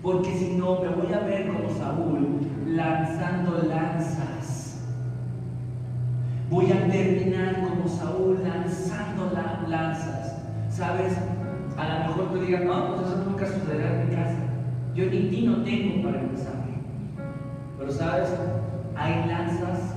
[0.00, 4.82] Porque si no, me voy a ver como Saúl lanzando lanzas.
[6.48, 10.36] Voy a terminar como Saúl lanzando la- lanzas.
[10.70, 11.16] ¿Sabes?
[11.76, 14.36] A lo mejor tú digas, no, pues eso nunca sucederá en mi casa.
[14.94, 16.54] Yo ni tino tengo para empezar.
[17.78, 18.28] Pero sabes,
[18.96, 19.96] hay lanzas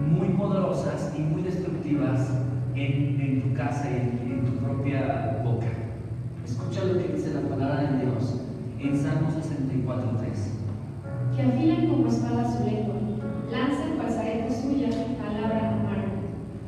[0.00, 2.30] muy poderosas y muy destructivas
[2.74, 5.66] en, en tu casa y en, en tu propia boca.
[6.44, 8.40] Escucha lo que dice la palabra de Dios
[8.80, 11.36] en Salmo 64.3.
[11.36, 12.94] Que afilan como espada su lengua,
[13.50, 16.12] lanzan cual saeta suya palabra amarga.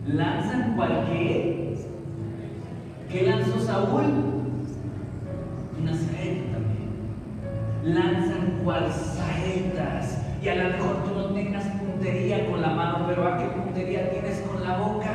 [0.06, 1.55] lanzan cualquier.
[3.10, 4.04] ¿Qué lanzó Saúl?
[5.80, 6.90] Una saeta también.
[7.84, 10.18] Lanzan cual saetas.
[10.42, 14.10] Y a lo mejor tú no tengas puntería con la mano, pero ¿a qué puntería
[14.10, 15.10] tienes con la boca?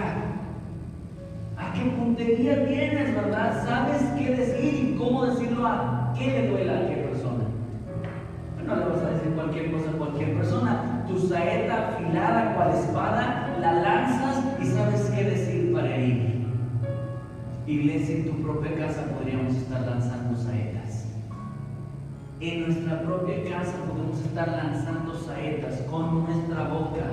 [1.57, 3.63] ¿A qué puntería tienes, verdad?
[3.65, 7.43] ¿Sabes qué decir y cómo decirlo a qué le duele a cualquier persona?
[8.65, 11.03] No le vas a decir cualquier cosa a cualquier persona.
[11.07, 15.50] Tu saeta afilada cual espada la lanzas y sabes qué decir.
[17.71, 21.05] Iglesia, en tu propia casa podríamos estar lanzando saetas.
[22.41, 27.05] En nuestra propia casa podemos estar lanzando saetas con nuestra boca.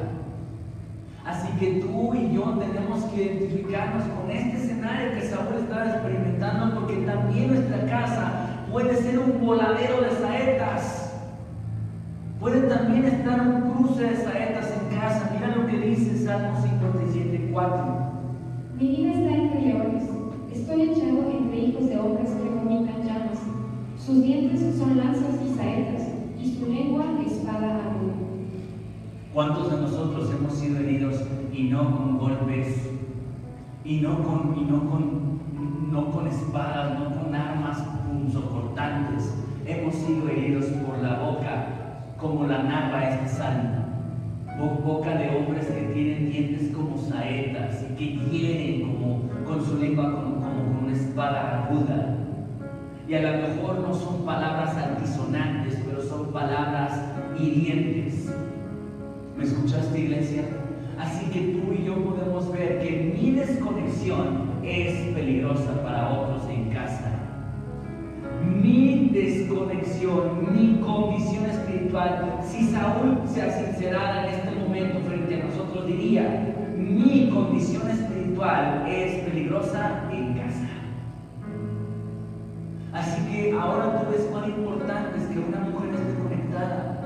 [1.25, 6.81] Así que tú y yo tenemos que identificarnos con este escenario que Saúl estaba experimentando
[6.81, 11.15] porque también nuestra casa puede ser un voladero de saetas.
[12.41, 15.31] Puede también estar un cruce de saetas en casa.
[15.35, 17.99] Mira lo que dice Salmo 57, 4.
[18.79, 20.08] Mi vida está entre leones,
[20.61, 23.39] estoy echado entre hijos de hombres que vomitan llamas.
[23.97, 26.09] Sus dientes son lanzas y saetas,
[26.41, 28.15] y su lengua espada aguda.
[29.33, 32.91] ¿Cuántos de nosotros hemos sido heridos y no con golpes,
[33.85, 35.39] y no con, y no con,
[35.93, 39.35] no con espadas, no con armas punzocortantes?
[39.67, 41.67] Hemos sido heridos por la boca,
[42.19, 43.85] como la narra este salmo.
[44.59, 49.77] Bo- Boca de hombres que tienen dientes como saetas y que hieren como, con su
[49.77, 50.28] lengua como,
[53.09, 56.93] Y a lo mejor no son palabras altisonantes, pero son palabras
[57.37, 58.33] hirientes.
[59.37, 60.45] ¿Me escuchaste, iglesia?
[60.97, 66.71] Así que tú y yo podemos ver que mi desconexión es peligrosa para otros en
[66.71, 67.11] casa.
[68.63, 75.85] Mi desconexión, mi condición espiritual, si Saúl se sincerara en este momento frente a nosotros,
[75.89, 80.08] diría, mi condición espiritual es peligrosa
[83.59, 87.01] ahora tú ves cuán importante es que una mujer esté conectada.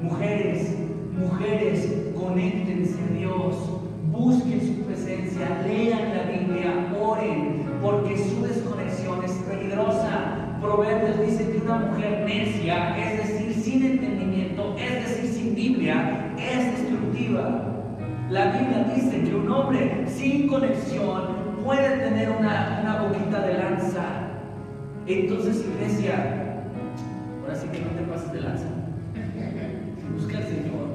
[0.00, 0.74] Mujeres,
[1.16, 3.56] mujeres, conéctense a Dios,
[4.10, 10.58] busquen su presencia, lean la Biblia, oren, porque su desconexión es peligrosa.
[10.60, 16.78] Proverbios dice que una mujer necia, es decir, sin entendimiento, es decir, sin Biblia, es
[16.78, 17.70] destructiva.
[18.30, 24.23] La Biblia dice que un hombre sin conexión puede tener una, una boquita de lanza.
[25.06, 26.62] Entonces, iglesia,
[27.42, 28.64] ahora sí que no te pases de lanza.
[30.14, 30.94] Busca al Señor.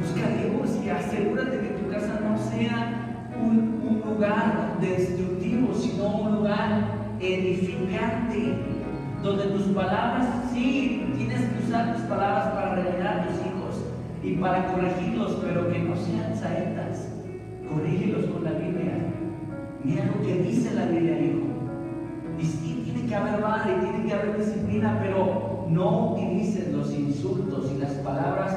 [0.00, 6.36] Busca a Dios y asegúrate que tu casa no sea un, lugar destructivo, sino un
[6.36, 6.82] lugar
[7.20, 8.56] edificante,
[9.22, 13.84] donde tus palabras, sí, tienes que usar tus palabras para regañar a tus hijos
[14.22, 17.08] y para corregirlos, pero que no sean saetas.
[17.68, 18.92] Corrígelos con la Biblia.
[19.84, 21.51] Mira lo que dice la Biblia, hijo.
[22.38, 27.70] Y tiene que haber vara y tiene que haber disciplina, pero no utilices los insultos
[27.74, 28.56] y las palabras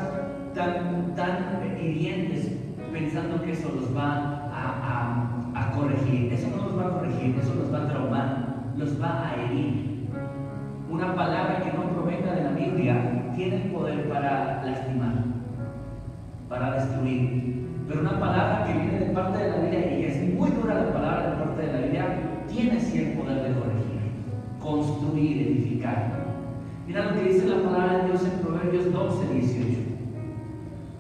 [0.54, 2.52] tan, tan hirientes
[2.92, 6.32] pensando que eso los va a, a, a corregir.
[6.34, 8.46] Eso no los va a corregir, eso los va a traumar,
[8.78, 10.08] los va a herir.
[10.90, 15.16] Una palabra que no provenga de la Biblia tiene el poder para lastimar,
[16.48, 17.66] para destruir.
[17.88, 20.94] Pero una palabra que viene de parte de la Biblia, y es muy dura la
[20.94, 22.06] palabra de parte de la Biblia,
[22.48, 23.65] tiene sí el poder de corregir,
[24.66, 26.26] construir, edificar.
[26.88, 29.80] Mira lo que dice la palabra de Dios en Proverbios 12, 18.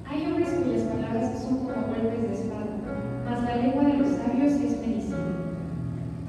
[0.07, 2.77] Hay hombres cuyas palabras son como golpes de espada,
[3.25, 5.17] mas la lengua de los sabios es medicina.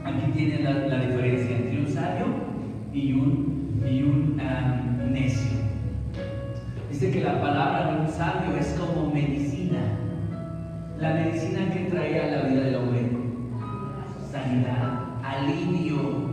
[0.05, 2.27] Aquí tiene la, la diferencia entre un sabio
[2.95, 5.59] y un, y un um, necio.
[6.91, 9.79] Dice que la palabra de un sabio es como medicina.
[10.99, 13.11] La medicina que trae a la vida del hombre.
[14.33, 16.26] Sanidad, alivio.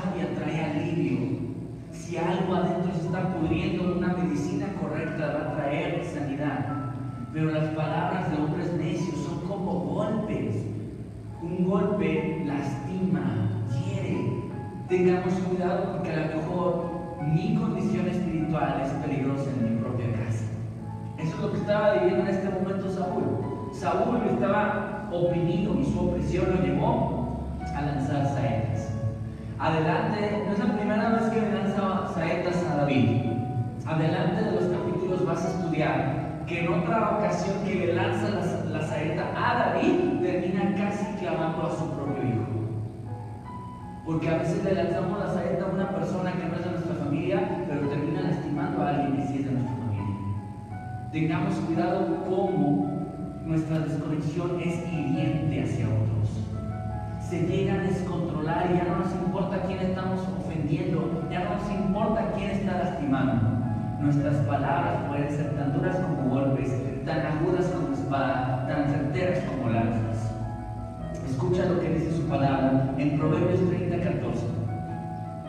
[0.00, 1.18] Sabia trae alivio.
[1.92, 6.94] Si algo adentro se está pudriendo, una medicina correcta va a traer sanidad.
[7.32, 10.56] Pero las palabras de hombres necios son como golpes.
[11.42, 14.42] Un golpe lastima, hiere.
[14.88, 16.90] Tengamos cuidado porque a lo mejor
[17.32, 20.44] mi condición espiritual es peligrosa en mi propia casa.
[21.18, 23.70] Eso es lo que estaba viviendo en este momento Saúl.
[23.72, 27.40] Saúl estaba oprimido y su opresión lo llevó
[27.74, 28.69] a lanzar saetas.
[29.60, 33.26] Adelante, no es la primera vez que le lanza saetas a David.
[33.84, 38.78] Adelante de los capítulos vas a estudiar que en otra ocasión que le lanza la,
[38.78, 42.46] la saeta a David, termina casi clamando a su propio hijo.
[44.06, 46.94] Porque a veces le lanzamos la saeta a una persona que no es de nuestra
[46.94, 50.16] familia, pero termina lastimando a alguien que sí es de nuestra familia.
[51.12, 52.88] Tengamos cuidado cómo
[53.44, 56.49] nuestra desconexión es hiriente hacia otros.
[57.30, 61.70] Se llega a descontrolar y ya no nos importa quién estamos ofendiendo, ya no nos
[61.70, 63.46] importa quién está lastimando.
[64.00, 69.70] Nuestras palabras pueden ser tan duras como golpes, tan agudas como espada, tan certeras como
[69.70, 70.32] lanzas.
[71.24, 74.46] Escucha lo que dice su palabra en Proverbios 30, 14.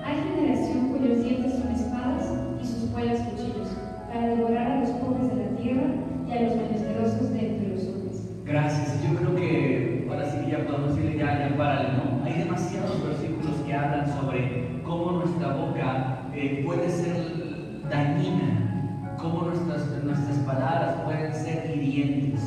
[0.05, 3.69] Hay generación cuyos dientes son espadas y sus muelas cuchillos,
[4.07, 5.87] para devorar a los pobres de la tierra
[6.27, 8.29] y a los menesterosos de entre los hombres.
[8.45, 9.01] Gracias.
[9.01, 12.25] Yo creo que ahora sí que ya podemos decirle ya, ya párale, ¿no?
[12.25, 20.03] Hay demasiados versículos que hablan sobre cómo nuestra boca eh, puede ser dañina, cómo nuestras,
[20.03, 22.41] nuestras palabras pueden ser hirientes.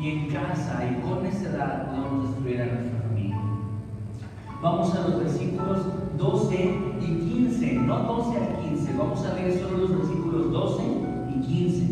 [0.00, 3.36] Y en casa y con necedad podemos destruir a nuestra familia.
[4.62, 6.54] Vamos a los versículos 12
[7.00, 10.82] y 15, no 12 al 15, vamos a leer solo los versículos 12
[11.36, 11.86] y 15.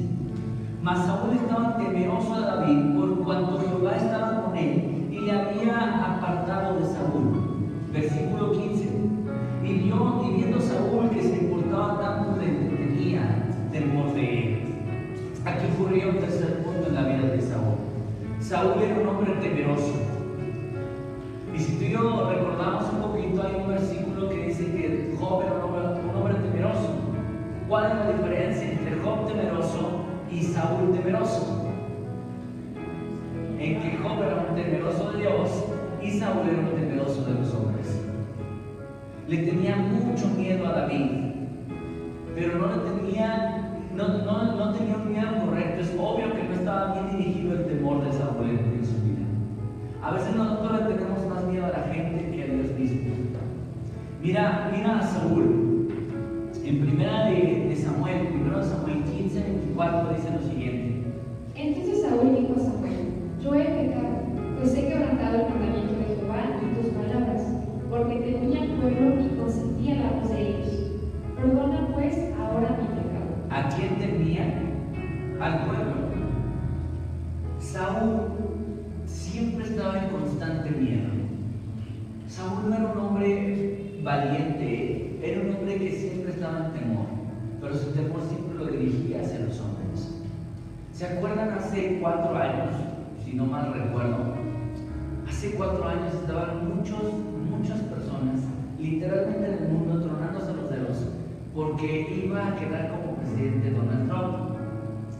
[0.82, 6.16] Mas Saúl estaba temeroso a David por cuanto Jehová estaba con él y le había
[6.16, 7.50] apartado de Saúl.
[7.92, 9.09] Versículo 15.
[9.62, 14.58] Vio, y viendo Saúl que se importaba tanto de tenía temor de él.
[15.44, 17.76] Aquí ocurrió un tercer punto en la vida de Saúl.
[18.40, 19.94] Saúl era un hombre temeroso.
[21.54, 25.42] Y si tú y yo recordamos un poquito, hay un versículo que dice que Job
[25.42, 26.88] era un hombre, un hombre temeroso.
[27.68, 31.66] ¿Cuál es la diferencia entre Job temeroso y Saúl temeroso?
[33.58, 35.64] En que Job era un temeroso de Dios
[36.02, 38.09] y Saúl era un temeroso de los hombres.
[39.30, 41.06] Le tenía mucho miedo a David,
[42.34, 45.82] pero no le tenía, no, no, no tenía un miedo correcto.
[45.82, 49.24] Es obvio que no estaba bien dirigido el temor de Saúl en, en su vida.
[50.02, 53.14] A veces nosotros le tenemos más miedo a la gente que a Dios mismo.
[54.20, 55.88] Mira, mira a Saúl.
[56.64, 60.59] En primera de, de Samuel, primero Samuel 15, 24 dice lo siguiente.
[77.72, 78.22] Saúl
[79.06, 81.08] siempre estaba en constante miedo.
[82.26, 87.06] Saúl no era un hombre valiente, era un hombre que siempre estaba en temor,
[87.60, 90.20] pero su temor siempre lo dirigía hacia los hombres.
[90.92, 92.74] ¿Se acuerdan hace cuatro años,
[93.24, 94.34] si no mal recuerdo?
[95.28, 97.04] Hace cuatro años estaban muchos,
[97.48, 98.40] muchas personas
[98.80, 101.06] literalmente en el mundo tronándose los dedos
[101.54, 104.56] porque iba a quedar como presidente Donald Trump.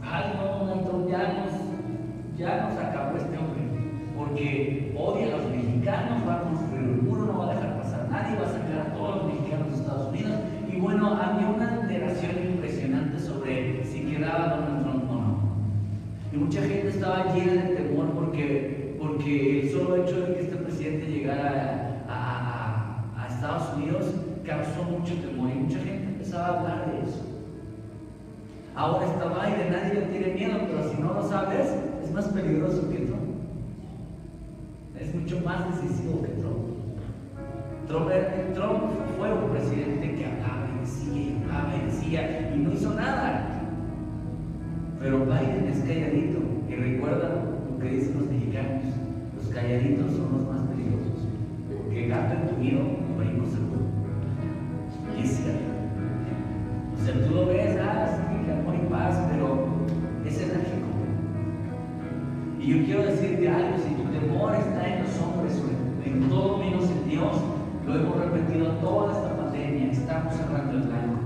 [0.03, 1.47] Ay, no, Donald Trump ya
[2.41, 3.61] ya nos acabó este hombre
[4.17, 8.07] porque odia a los mexicanos, va a construir un muro, no va a dejar pasar
[8.09, 10.33] nadie, va a sacar a todos los mexicanos de Estados Unidos.
[10.71, 15.37] Y bueno, había una alteración impresionante sobre si quedaba Donald Trump o no.
[16.33, 20.55] Y mucha gente estaba llena de temor porque, porque el solo hecho de que este
[20.57, 24.05] presidente llegara a, a, a Estados Unidos
[24.45, 27.25] causó mucho temor y mucha gente empezaba a hablar de eso.
[28.75, 32.97] Ahora está Biden, nadie le tiene miedo, pero si no lo sabes, más peligroso que
[32.97, 33.21] Trump.
[34.99, 36.71] Es mucho más decisivo que Trump.
[38.53, 38.83] Trump,
[39.17, 43.47] fue un presidente que hablaba y decía y hablaba y decía y no hizo nada.
[44.99, 46.39] Pero Biden es calladito.
[46.69, 48.83] Y recuerda lo que dicen los mexicanos:
[49.35, 51.27] los calladitos son los más peligrosos.
[51.67, 52.79] Porque gato entumido,
[53.17, 53.81] brinco seguro.
[55.17, 55.71] Y es cierto.
[56.95, 59.70] O sea, tú lo ves, ah, sí, amor y paz, pero.
[62.61, 65.59] Y yo quiero decirte algo: si tu temor está en los hombres,
[66.05, 67.41] en todo menos en Dios,
[67.87, 71.19] lo hemos repetido toda esta pandemia, estamos cerrando el blanco.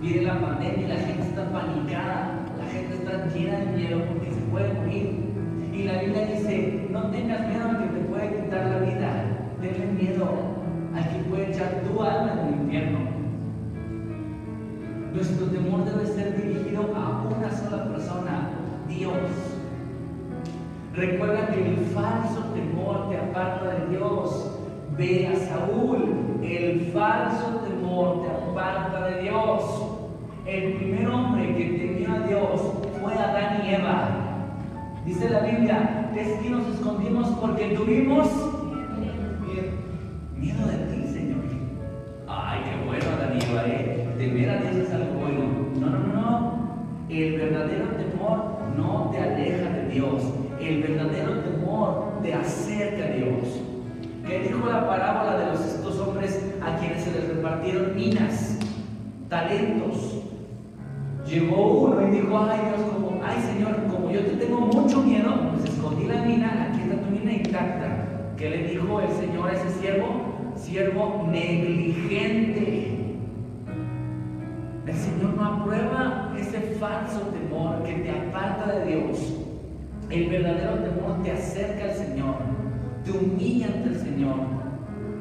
[0.00, 4.32] Viene la pandemia y la gente está panicada, la gente está llena de miedo porque
[4.32, 5.28] se puede morir.
[5.72, 9.24] Y la Biblia dice, no tengas miedo al que te puede quitar la vida,
[9.60, 10.26] tenle miedo
[10.96, 12.98] al que puede echar tu alma en el infierno.
[15.14, 18.50] Nuestro temor debe ser dirigido a una sola persona,
[18.88, 19.57] Dios.
[20.98, 24.58] Recuerda que el falso temor te aparta de Dios.
[24.96, 29.62] Ve a Saúl, el falso temor te aparta de Dios.
[30.44, 32.60] El primer hombre que temió a Dios
[33.00, 34.08] fue Adán y Eva.
[35.06, 38.26] Dice la Biblia, es que nos escondimos porque tuvimos
[40.36, 41.44] miedo de ti, Señor.
[42.26, 44.14] Ay, qué bueno, Adán y Eva, ¿eh?
[44.18, 45.44] Temer a Dios es algo bueno.
[45.78, 46.58] No, no, no.
[47.08, 50.37] El verdadero temor no te aleja de Dios.
[50.60, 53.60] El verdadero temor te acerca a Dios.
[54.26, 58.58] ¿Qué dijo la parábola de los estos hombres a quienes se les repartieron minas,
[59.28, 60.22] talentos?
[61.26, 65.32] Llegó uno y dijo, ay Dios, como, ay Señor, como yo te tengo mucho miedo,
[65.52, 68.34] pues escondí la mina, aquí está tu mina intacta.
[68.36, 70.06] ¿Qué le dijo el Señor a ese siervo?
[70.56, 73.16] Siervo negligente.
[74.86, 79.47] El Señor no aprueba ese falso temor que te aparta de Dios.
[80.10, 82.36] El verdadero temor te acerca al Señor,
[83.04, 84.36] te humilla ante el Señor.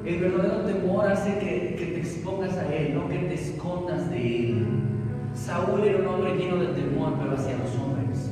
[0.06, 4.52] El verdadero temor hace que, que te expongas a Él, no que te escondas de
[4.52, 4.68] Él.
[5.34, 8.32] Saúl era un hombre lleno de temor, pero hacia los hombres.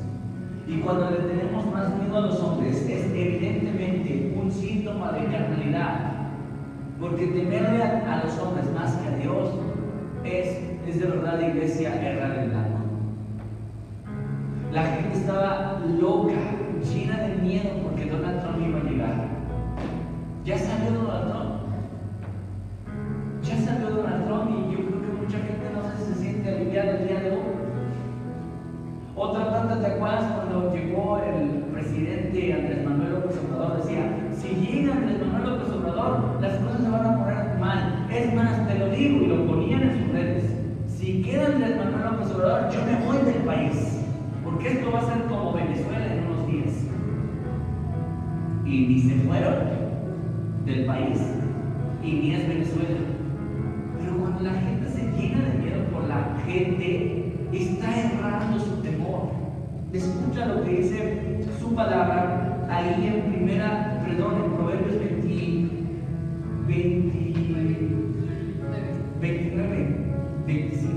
[0.68, 6.30] Y cuando le tenemos más miedo a los hombres, es evidentemente un síntoma de carnalidad.
[7.00, 9.50] Porque temerle a, los hombres más que a Dios
[10.24, 12.65] es, es de verdad, iglesia, errar el blanco.
[14.76, 16.34] La gente estaba loca,
[16.84, 19.16] llena de miedo porque Donald Trump iba a llegar.
[20.44, 21.56] Ya salió Donald Trump.
[23.42, 27.08] Ya salió Donald Trump y yo creo que mucha gente no se siente aliviada el
[27.08, 27.56] día de hoy.
[29.16, 33.82] Otra tanta, ¿te acuerdas cuando llegó el presidente Andrés Manuel López Obrador?
[33.82, 38.08] Decía, si llega Andrés Manuel López Obrador, las cosas se van a poner mal.
[38.12, 40.44] Es más, te lo digo y lo ponían en sus redes.
[40.90, 43.95] Si queda Andrés Manuel López Obrador, yo me voy del país.
[44.56, 46.88] Porque esto va a ser como Venezuela en unos días.
[48.66, 49.56] Y ni se fueron
[50.64, 51.20] del país.
[52.02, 53.00] Y ni es Venezuela.
[54.00, 59.32] Pero cuando la gente se llena de miedo por la gente, está errando su temor.
[59.92, 65.28] Escucha lo que dice su palabra ahí en primera, perdón, en Proverbios 20,
[66.66, 67.40] 20,
[69.20, 69.88] 29,
[70.48, 70.96] 25.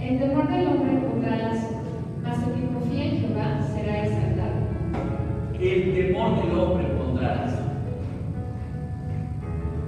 [0.00, 1.79] El temor del hombre pondrá las,
[2.22, 4.60] mas el que confía en Jehová será exaltado.
[5.60, 7.54] El temor del hombre pondrás.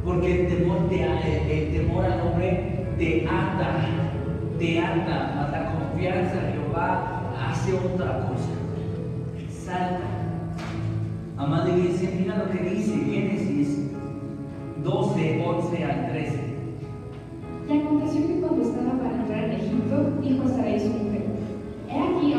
[0.05, 3.87] Porque el temor, te, el temor al hombre te ata,
[4.59, 8.51] te ata, mas la confianza en Jehová hace otra cosa.
[9.39, 10.01] Exalta.
[11.37, 13.91] Amada iglesia, mira lo que dice Génesis
[14.85, 16.53] 12, 11 al 13.
[17.68, 21.01] Y aconteció que cuando estaba para entrar en Egipto, dijo a Sarai su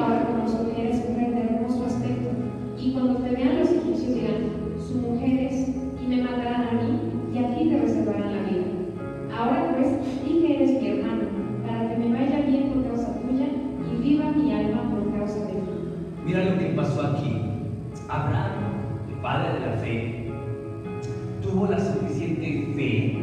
[0.07, 2.29] para que nos pudieras comprender nuestro aspecto.
[2.77, 6.99] Y cuando te vean los egipcios dirán, su mujer es, y me matarán a mí,
[7.33, 8.65] y a ti te reservarán la vida.
[9.37, 9.87] Ahora pues,
[10.25, 11.23] di que eres mi hermano,
[11.65, 13.47] para que me vaya bien por causa tuya,
[13.91, 15.59] y viva mi alma por causa de ti.
[16.25, 17.41] Mira lo que pasó aquí.
[18.09, 18.51] Abraham,
[19.09, 20.31] el padre de la fe,
[21.41, 23.17] tuvo la suficiente fe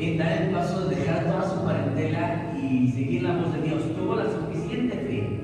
[0.00, 3.82] en dar el paso de dejar toda su parentela y seguir la voz de Dios.
[3.96, 5.39] Tuvo la suficiente fe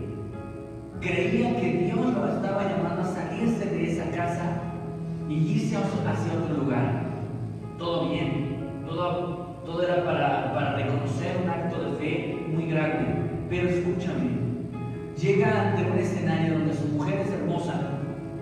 [1.07, 4.61] Creía que Dios lo estaba llamando a salirse de esa casa
[5.29, 7.05] y irse hacia otro lugar.
[7.79, 8.57] Todo bien,
[8.89, 13.05] todo, todo era para, para reconocer un acto de fe muy grande.
[13.49, 14.31] Pero escúchame,
[15.17, 17.81] llega ante un escenario donde su mujer es hermosa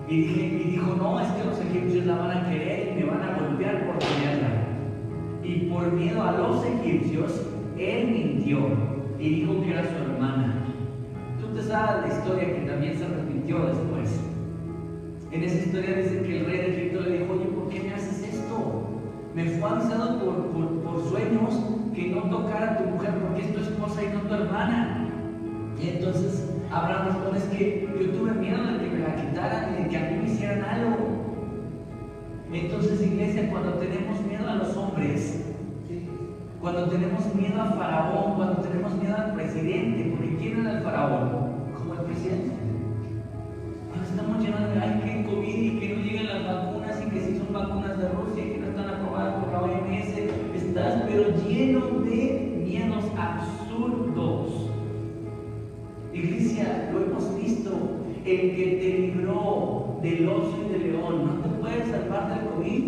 [0.08, 3.24] y, y dijo, no, es que los egipcios la van a querer y me van
[3.24, 4.48] a golpear por tenerla.
[5.42, 7.42] Y por miedo a los egipcios,
[7.76, 8.58] él mintió
[9.18, 10.63] y dijo que era su hermana.
[11.66, 14.20] Sabes la historia que también se repitió después.
[15.32, 17.94] En esa historia dice que el rey de Egipto le dijo, oye, ¿por qué me
[17.94, 18.86] haces esto?
[19.34, 21.58] Me fue avisado por, por, sueños
[21.94, 25.08] que no tocara a tu mujer porque es tu esposa y no tu hermana.
[25.80, 29.88] Entonces Abraham responde, es que yo tuve miedo de que me la quitaran y de
[29.88, 30.96] que a mí me hicieran algo.
[32.52, 35.44] Entonces, iglesia, cuando tenemos miedo a los hombres,
[36.60, 41.53] cuando tenemos miedo a Faraón, cuando tenemos miedo al presidente, porque ¿quién era el Faraón?
[44.14, 47.36] Estamos llenos de, ay, que COVID y que no lleguen las vacunas y que si
[47.36, 50.18] son vacunas de Rusia y que no están aprobadas por la OMS,
[50.54, 54.70] estás pero lleno de miedos absurdos.
[56.12, 57.70] Iglesia, lo hemos visto,
[58.24, 62.82] el que te libró del oso y del león, ¿no te puede salvar del COVID?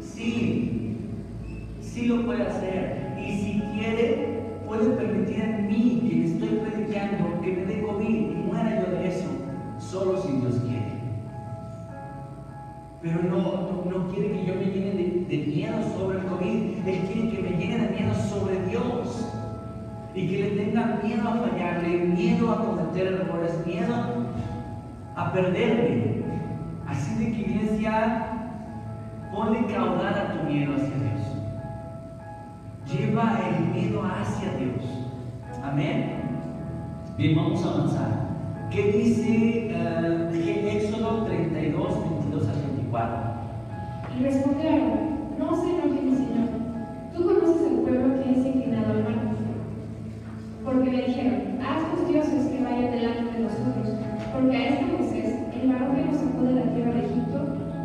[0.00, 0.96] Sí,
[1.80, 3.16] sí lo puede hacer.
[3.18, 8.34] Y si quiere, puede permitir a mí, quien estoy predicando, que me dé COVID y
[8.46, 9.27] muera yo de eso,
[13.00, 17.00] Pero no, no, quiere que yo me llene de, de miedo sobre el COVID, Él
[17.12, 19.28] quiere que me llene de miedo sobre Dios
[20.14, 23.94] y que le tenga miedo a fallarle, miedo a cometer errores, miedo
[25.14, 26.22] a perderme.
[26.88, 28.26] Así de que iglesia,
[29.32, 31.18] ponle caudal a tu miedo hacia Dios.
[32.90, 34.84] Lleva el miedo hacia Dios.
[35.62, 36.22] Amén.
[37.16, 38.28] Bien, vamos a avanzar.
[38.70, 40.34] ¿Qué dice uh,
[40.68, 41.94] Éxodo 32,
[42.88, 43.38] 22 al 24?
[44.18, 44.90] Y respondieron,
[45.38, 46.48] no se enoje mi Señor,
[47.14, 49.28] tú conoces el pueblo que es inclinado al mar.
[50.64, 53.88] Porque le dijeron, haz tus dioses que vayan delante de nosotros,
[54.32, 57.38] porque a este Moisés, el varón que nos sacó de la tierra de Egipto,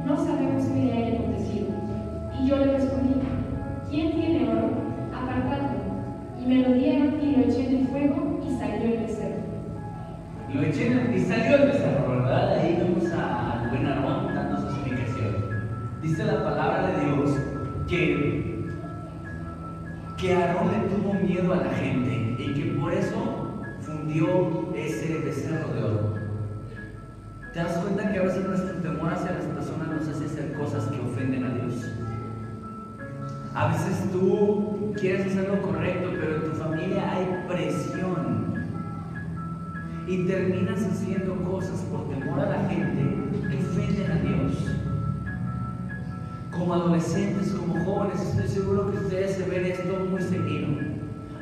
[0.05, 1.67] no sabemos qué le haya acontecido.
[2.39, 3.13] Y yo le respondí,
[3.89, 4.69] ¿quién tiene oro?
[5.15, 5.79] Apartadlo.
[6.41, 9.43] Y me lo dieron y lo eché en el fuego y salió el becerro.
[10.53, 12.59] Lo eché en el, y salió el becerro, ¿verdad?
[12.59, 14.22] Ahí vemos al buen explicación.
[16.03, 17.31] Dice la palabra de Dios
[17.87, 18.67] que,
[20.17, 25.73] que Aarón le tuvo miedo a la gente y que por eso fundió ese becerro
[25.73, 26.13] de oro.
[27.53, 30.83] ¿Te das cuenta que a veces nuestro temor hacia las personas nos hace hacer cosas
[30.87, 31.89] que ofenden a Dios?
[33.55, 38.55] A veces tú quieres hacer lo correcto, pero en tu familia hay presión.
[40.05, 44.82] Y terminas haciendo cosas por temor a la gente que ofenden a Dios.
[46.57, 50.67] Como adolescentes, como jóvenes, estoy seguro que ustedes se ven esto muy seguido.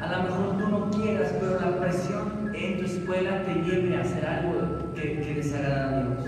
[0.02, 4.02] A lo mejor tú no quieras, pero la presión en tu escuela te lleve a
[4.02, 6.28] hacer algo que, que desagrada a Dios.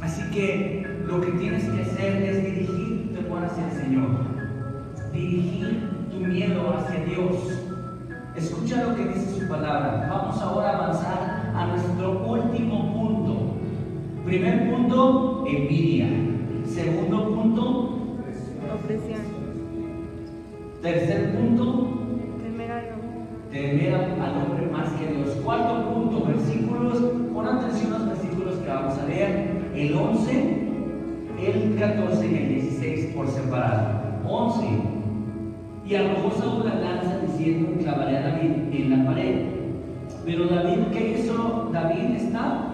[0.00, 4.08] Así que lo que tienes que hacer es dirigir tu temor hacia el Señor.
[5.12, 7.60] Dirigir tu miedo hacia Dios.
[8.36, 10.08] Escucha lo que dice su palabra.
[10.10, 13.56] Vamos ahora a avanzar a nuestro último punto.
[14.24, 16.27] Primer punto, envidia.
[16.78, 17.62] Segundo punto,
[18.72, 19.20] Opresión.
[20.80, 21.88] tercer punto,
[22.40, 23.50] Temer al hombre.
[23.50, 25.30] temer al hombre más que a Dios.
[25.44, 27.02] Cuarto punto, versículos,
[27.34, 29.70] pon atención a los versículos que vamos a leer.
[29.74, 30.58] El 11,
[31.40, 33.88] el 14 y el 16 por separado.
[34.28, 34.66] 11.
[35.84, 39.46] Y arrojó Saúl la lanza diciendo, clavaré a David en la pared.
[40.24, 41.70] Pero David, ¿qué hizo?
[41.72, 42.68] David está,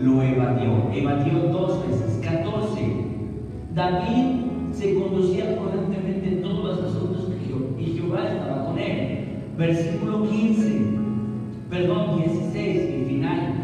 [0.00, 0.90] lo evadió.
[0.92, 2.20] Evadió dos veces.
[2.24, 3.11] 14.
[3.74, 9.28] David se conducía prudentemente en todos los asuntos de Jehová y Jehová estaba con él.
[9.56, 10.82] Versículo 15,
[11.70, 13.54] perdón, 16 y final.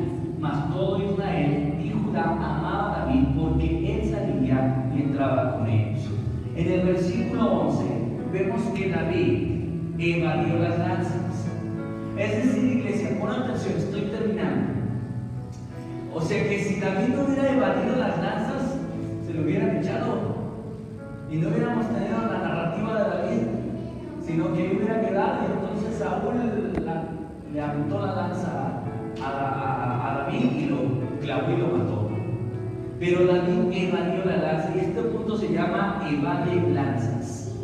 [0.41, 6.09] Mas todo Israel y Judá amaba a David porque él salía y entraba con ellos.
[6.57, 7.85] En el versículo 11
[8.33, 9.49] vemos que David
[9.99, 11.49] evadió las lanzas.
[12.17, 14.73] Es decir, iglesia, pon atención, estoy terminando.
[16.15, 18.58] O sea que si David no hubiera evadido las lanzas,
[19.39, 19.81] lo hubieran.
[21.31, 23.43] Y no hubiéramos tenido la narrativa de David,
[24.25, 26.35] sino que hubiera quedado y entonces Saúl
[27.53, 28.83] le aventó la lanza
[29.23, 30.79] a David y lo
[31.21, 32.09] clavó y lo mató.
[32.99, 37.55] Pero David evadió la lanza y este punto se llama evade lanzas.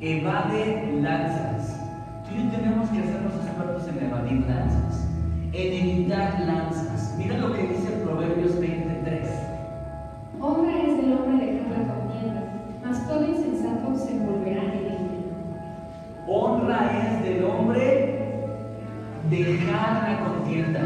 [0.00, 1.78] Evade lanzas.
[2.24, 5.06] Tú y yo tenemos que hacernos expertos en evadir lanzas,
[5.52, 6.61] en evitar lanzas.
[19.92, 20.80] Dejar la contienda.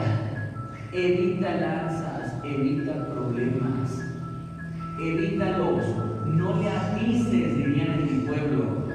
[0.93, 4.05] Evita lanzas, evita problemas.
[5.01, 5.85] Evítalos.
[6.27, 8.87] No le avises, dirían en mi pueblo.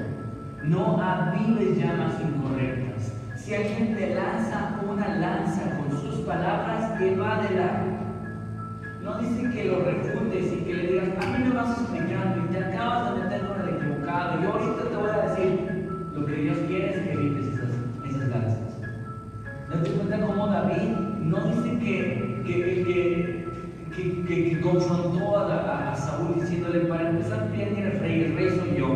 [0.64, 3.12] No avives llamas incorrectas.
[3.36, 7.84] Si alguien te lanza una lanza con sus palabras, evádela.
[9.02, 12.52] No dice que lo refutes y que le digas, a mí me vas explicando y
[12.52, 14.42] te acabas de meter con el equivocado.
[14.42, 17.01] Yo ahorita te voy a decir, lo que Dios quiere
[20.12, 20.88] cuenta cómo David
[21.22, 28.24] no dice que, que, que, confrontó a, Saúl diciéndole, para empezar, ¿quién el rey?
[28.24, 28.88] El rey yo.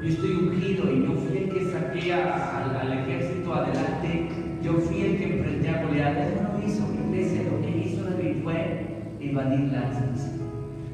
[0.00, 4.28] Yo estoy ungido y yo fui el que saqué al, ejército adelante.
[4.62, 6.16] Yo fui el que enfrenté a Goliat.
[6.16, 6.84] Él no hizo.
[7.08, 8.86] Iglesia, lo que hizo David fue
[9.20, 10.30] evadir lanzas.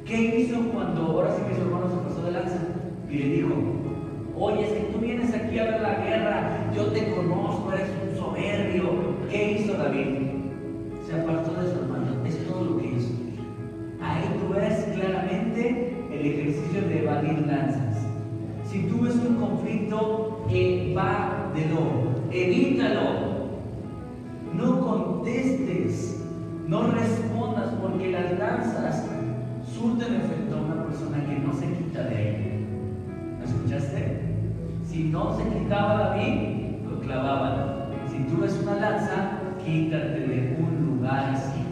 [0.05, 2.59] ¿Qué hizo cuando ahora sí que su hermano se pasó de lanza?
[3.11, 3.55] Y le dijo,
[4.37, 8.85] oye, es que tú vienes aquí a ver la guerra, yo te conozco, eres soberbio.
[9.31, 10.19] ¿Qué hizo David?
[11.07, 13.12] Se apartó de su hermano, es todo lo que hizo.
[14.01, 18.07] Ahí tú ves claramente el ejercicio de evadir lanzas.
[18.65, 21.81] Si tú ves un conflicto, evádelo,
[22.31, 23.35] evítalo.
[24.55, 26.23] No contestes,
[26.69, 29.07] no respondas, porque las lanzas
[29.67, 32.67] surten efecto a una persona que no se quita de ahí.
[33.39, 34.21] ¿Me escuchaste?
[34.87, 37.74] Si no se quitaba David, lo clavaban.
[38.15, 41.62] Si tú ves una lanza, quítate de un lugar así.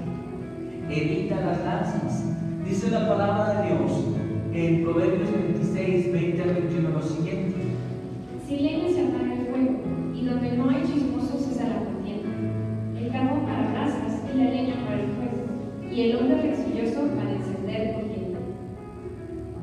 [0.90, 2.34] Evita las lanzas.
[2.64, 3.92] Dice la palabra de Dios
[4.52, 7.54] en Proverbios 26, 20 al 21 lo siguiente.
[8.44, 9.80] Si leña se apaga el fuego,
[10.12, 12.28] y donde no hay chismosos cesa la contienda.
[12.98, 17.34] El carbón para brasas y la leña para el fuego, y el hombre rencilloso para
[17.34, 18.38] encender contienda.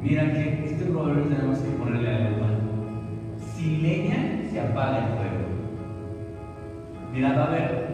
[0.01, 2.47] Mira que este proverbio tenemos que ponerle a lupa.
[3.53, 5.28] Sin leña se apaga el fuego.
[7.13, 7.87] Mira, va a haber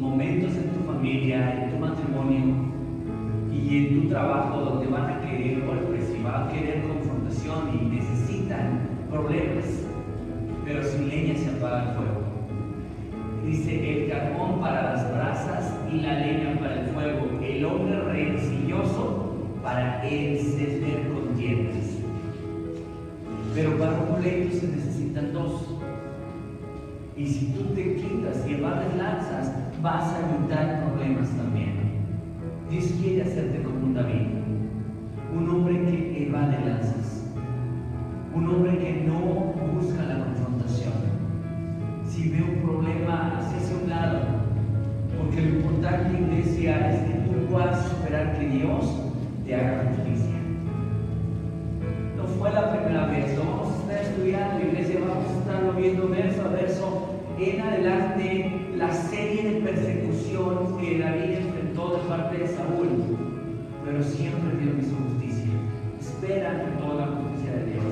[0.00, 2.54] momentos en tu familia, en tu matrimonio
[3.52, 7.84] y en tu trabajo donde van a querer golpes y van a querer confrontación y
[7.96, 9.86] necesitan problemas.
[10.64, 12.22] Pero sin leña se apaga el fuego.
[13.46, 19.36] Dice el carbón para las brasas y la leña para el fuego, el hombre rencilloso
[19.62, 21.98] para encender contiendas.
[23.54, 25.81] Pero para un pleito se necesitan dos.
[27.16, 29.52] Y si tú te quitas y evades lanzas,
[29.82, 31.72] vas a evitar problemas también.
[32.70, 34.28] Dios quiere hacerte como un David,
[35.36, 37.26] un hombre que evade lanzas,
[38.34, 40.92] un hombre que no busca la confrontación.
[42.08, 44.20] Si ve un problema, hacia un lado,
[45.18, 49.02] porque lo importante, iglesia, es que tú puedas esperar que Dios
[49.44, 50.36] te haga justicia.
[52.16, 56.08] No fue la primera vez, lo vamos a estar estudiando, iglesia, vamos a estarlo viendo
[56.08, 57.01] verso a verso
[57.50, 62.88] en adelante la serie de persecución que David enfrentó de parte de Saúl,
[63.84, 65.52] pero siempre Dios hizo justicia.
[66.00, 67.84] Espera en toda la justicia de Dios.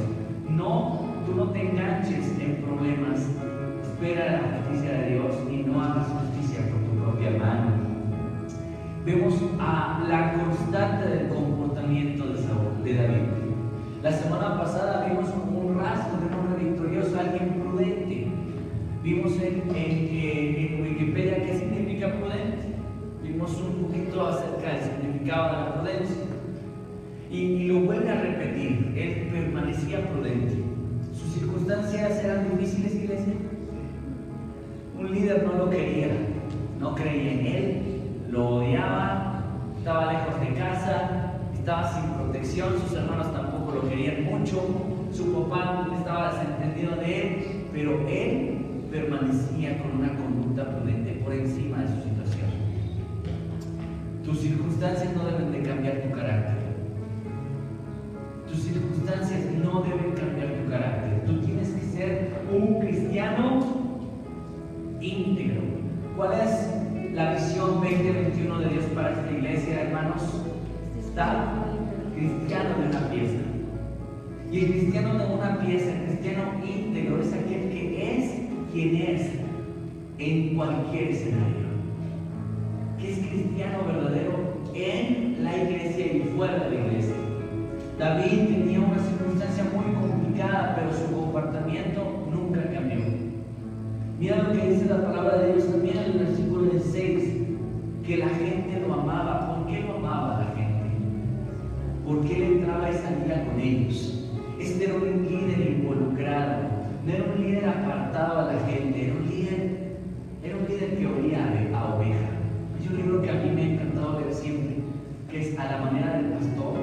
[0.48, 3.26] No, tú no te enganches en problemas.
[3.82, 7.90] Espera la justicia de Dios y no hagas justicia por tu propia mano.
[9.04, 12.40] Vemos a la constante del comportamiento de
[12.84, 13.22] de David.
[14.02, 18.28] La semana pasada vimos un rasgo de un hombre victorioso, alguien prudente.
[19.02, 22.68] Vimos en, en, Wikipedia qué significa prudente.
[23.22, 26.24] Vimos un poquito acerca del significado de la prudencia.
[27.30, 28.92] Y, y lo vuelve a repetir.
[28.94, 30.62] Él permanecía prudente.
[31.14, 33.32] Sus circunstancias eran difíciles, iglesia.
[34.98, 36.08] Un líder no lo quería,
[36.78, 37.82] no creía en él,
[38.28, 39.44] lo odiaba,
[39.78, 44.62] estaba lejos de casa, estaba sin protección, sus hermanos tampoco lo querían mucho,
[45.10, 48.59] su papá estaba desentendido de él, pero él
[48.90, 52.50] permanecía con una conducta prudente por encima de su situación.
[54.24, 56.58] Tus circunstancias no deben de cambiar tu carácter.
[58.48, 61.24] Tus circunstancias no deben cambiar tu carácter.
[61.24, 63.60] Tú tienes que ser un cristiano
[65.00, 65.62] íntegro.
[66.16, 70.22] ¿Cuál es la visión 2021 de Dios para esta iglesia, hermanos?
[70.98, 71.54] Está
[72.14, 73.38] cristiano de una pieza.
[74.50, 78.39] Y el cristiano de una pieza, el cristiano íntegro, es aquel que es
[78.72, 79.30] quien es
[80.18, 81.70] en cualquier escenario.
[82.98, 84.50] ¿Qué es cristiano verdadero?
[84.74, 87.14] en la iglesia y fuera de la iglesia.
[87.98, 93.04] David tenía una circunstancia muy complicada, pero su comportamiento nunca cambió.
[94.18, 97.24] Mira lo que dice la palabra de Dios también en el versículo 16,
[98.06, 99.54] que la gente lo amaba.
[99.54, 100.90] ¿Por qué lo amaba la gente?
[102.06, 104.28] Porque él entraba y salía con ellos.
[104.58, 106.69] Este era un líder involucrado,
[107.04, 109.96] no era un líder apartado a la gente, era un líder,
[110.42, 112.28] era un líder que olía a oveja.
[112.78, 114.76] Hay un libro que a mí me ha encantado leer siempre,
[115.30, 116.74] que es A la manera del pastor.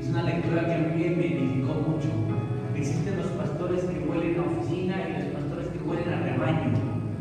[0.00, 2.08] Es una lectura que a mí me edificó mucho.
[2.76, 6.72] Existen los pastores que huelen a oficina y los pastores que huelen a rebaño,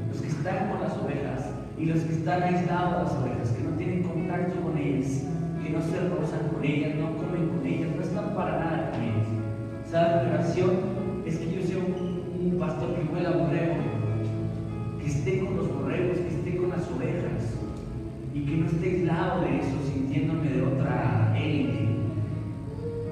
[0.10, 1.50] los que están con las ovejas
[1.80, 5.24] y los que están aislados de las ovejas, que no tienen contacto con ellas,
[5.64, 9.02] que no se rozan con ellas, no comen con ellas, no están para nada con
[9.02, 9.28] ellas.
[9.90, 10.28] ¿Sabes?
[10.28, 10.95] Mi
[11.74, 13.76] un, pastor que huela borrego,
[15.00, 17.58] que esté con los borregos, que esté con las ovejas
[18.34, 21.88] y que no esté aislado de eso, sintiéndome de otra élite.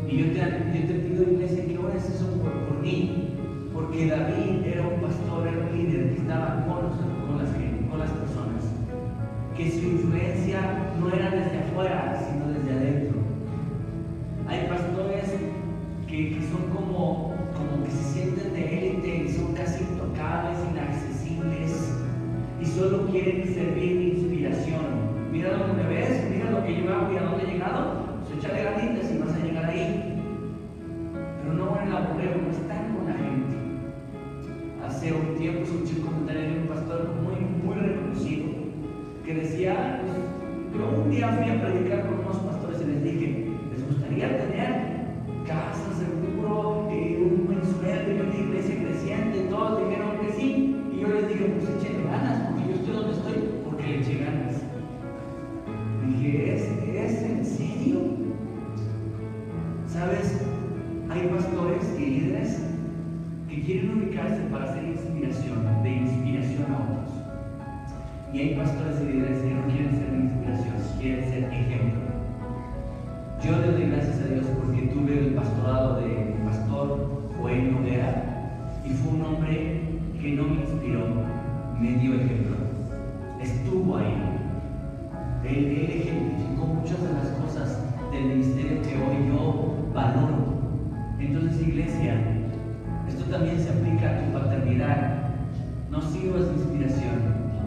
[0.08, 3.34] Y yo te, yo te pido, iglesia, que ores eso por, por mí,
[3.74, 7.50] porque David era un pastor, era un líder que estaba con, con, las,
[7.90, 8.64] con las personas,
[9.58, 10.62] que su influencia
[11.00, 13.18] no era desde afuera, sino desde adentro.
[14.48, 15.36] Hay pastores
[16.08, 21.94] que, que son como, como que se sienten de élite y son casi intocables, inaccesibles
[22.62, 24.84] y solo quieren servir de inspiración.
[25.32, 28.06] Mira lo que me ves, mira lo que yo hago y a dónde he llegado.
[28.24, 30.22] Pues échale ganitas y vas a llegar ahí.
[31.42, 33.56] Pero no van a borrego, no están con la gente.
[34.86, 38.46] Hace un tiempo escuché un comentario de un pastor muy, muy reconocido
[39.26, 40.18] que decía, pues,
[40.76, 44.83] yo un día fui a predicar con unos pastores y les dije, ¿les gustaría tener
[48.38, 49.48] iglesia creciente?
[49.50, 50.76] Todos dijeron que sí.
[50.94, 53.34] Y yo les dije, pues échenle ganas, porque yo estoy donde estoy,
[53.66, 54.56] porque le eché ganas.
[56.08, 56.62] Dije, ¿es,
[57.12, 58.00] ¿es en serio?
[59.88, 60.42] ¿Sabes?
[61.10, 62.60] Hay pastores y líderes
[63.50, 67.12] que quieren ubicarse para ser inspiración, de inspiración a otros.
[68.34, 72.02] Y hay pastores y líderes que no quieren ser inspiración, quieren ser ejemplo.
[73.44, 78.24] Yo le doy gracias a Dios porque tuve el pastorado de pastor Joel Noguera
[78.86, 79.82] y fue un hombre
[80.22, 81.08] que no me inspiró,
[81.78, 82.56] me dio ejemplo.
[83.42, 84.16] Estuvo ahí.
[85.44, 87.84] Él, él ejemplificó muchas de las cosas
[88.14, 90.54] del ministerio que hoy yo valoro.
[91.20, 92.16] Entonces, iglesia,
[93.10, 95.24] esto también se aplica a tu paternidad.
[95.92, 97.20] No sirvas de inspiración,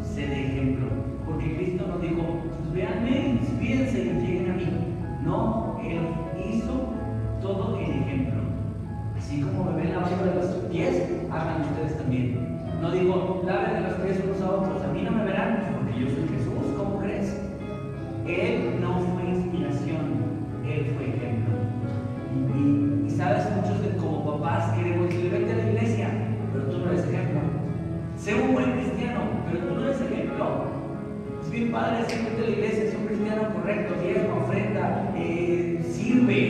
[0.02, 0.86] sé de ejemplo.
[1.26, 2.22] Porque Cristo nos dijo,
[2.62, 4.64] pues véanme, inspírense y lleguen a mí.
[5.22, 6.00] No, Él
[6.48, 6.94] hizo
[7.42, 8.35] todo el ejemplo.
[9.26, 11.02] Así como me ven lavando de los pies,
[11.32, 12.60] hagan ustedes también.
[12.80, 14.84] No digo, laven de los pies unos a otros.
[14.84, 16.78] A mí no me verán porque yo soy Jesús.
[16.78, 17.36] ¿Cómo crees?
[18.24, 20.22] Él no fue inspiración,
[20.62, 21.58] Él fue ejemplo.
[22.54, 26.08] Y, sabes, muchos de como papás queremos decir, vete a la iglesia,
[26.52, 27.40] pero tú no eres ejemplo.
[28.16, 30.66] Sé un buen cristiano, pero tú no eres ejemplo.
[31.42, 36.45] Es bien padre vete a la iglesia, es un cristiano correcto, diezma, ofrenda, eh, sirve,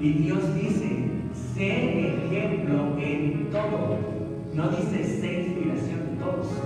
[0.00, 1.06] Y Dios dice,
[1.54, 3.96] sé ejemplo en todo.
[4.54, 6.62] No dice sé inspiración en todos.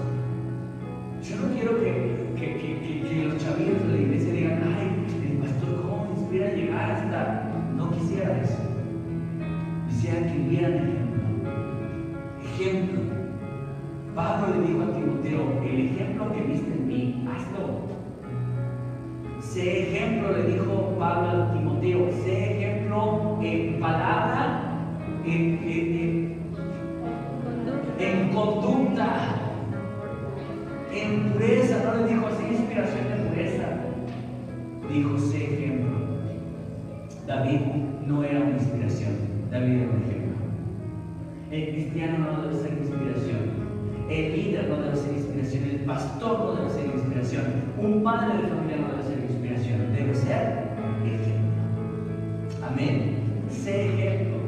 [1.22, 5.37] Yo no quiero que, que, que, que- los chavillos de la iglesia digan, ay, el
[5.39, 7.53] pastor cómo me inspira a llegar hasta...
[7.76, 8.59] No quisiera eso.
[9.89, 11.22] Quisiera que vieran ejemplo.
[12.45, 13.01] Ejemplo.
[14.14, 17.91] Pablo le dijo a Timoteo, el ejemplo que viste en mí, hazlo.
[19.53, 24.63] Sé ejemplo, le dijo Pablo a Timoteo, sé ejemplo en palabra,
[25.27, 26.37] en, en-
[27.99, 29.35] en- conducta,
[30.95, 31.83] en pureza.
[31.85, 33.65] No le dijo así inspiración de pureza,
[34.91, 35.99] dijo sé ejemplo.
[37.27, 37.61] David
[38.07, 39.13] no era una inspiración,
[39.51, 40.33] David era un ejemplo.
[41.51, 43.39] El cristiano no debe ser inspiración.
[44.09, 45.65] El líder no debe ser inspiración.
[45.65, 47.45] El pastor no debe ser inspiración.
[47.79, 49.02] Un padre de familia no debe ser
[49.53, 51.63] Debe ser ejemplo.
[52.67, 53.17] Amén.
[53.51, 54.39] Sé ejemplo.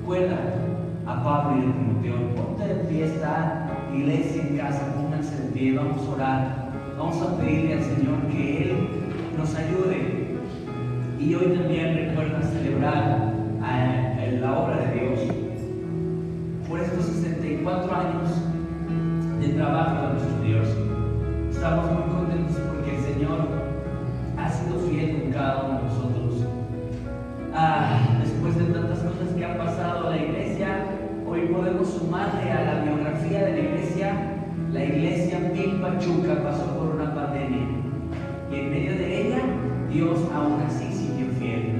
[0.00, 0.38] Recuerda
[1.06, 2.34] a Pablo y a Timoteo.
[2.34, 6.70] Ponte de pie, está iglesia en casa, pónganse de pie, vamos a orar.
[6.98, 8.88] Vamos a pedirle al Señor que Él
[9.36, 10.36] nos ayude.
[11.18, 13.30] Y hoy también recuerda celebrar
[14.40, 15.20] la obra de Dios
[16.66, 18.30] por estos 64 años
[19.38, 20.68] de trabajo de nuestro Dios.
[21.50, 22.29] Estamos muy contentos
[32.38, 33.80] de a la iglesia, hoy podemos sumarle a la biografía de la
[35.80, 37.66] Pachuca pasó por una pandemia
[38.50, 39.38] y en medio de ella
[39.90, 41.72] Dios aún así siguió fiel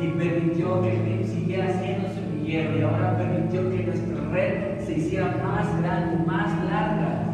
[0.00, 5.80] y permitió que siguiera siendo semillero y ahora permitió que nuestra red se hiciera más
[5.80, 7.30] grande, más larga.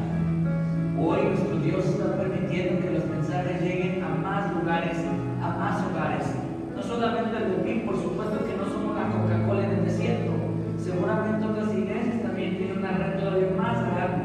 [0.98, 4.96] Hoy nuestro Dios está permitiendo que los mensajes lleguen a más lugares,
[5.42, 6.26] a más hogares.
[6.76, 10.39] No solamente el de mí, por supuesto que no somos la Coca-Cola en el desierto.
[10.90, 14.24] Seguramente otras iglesias también tienen una red todavía más grande.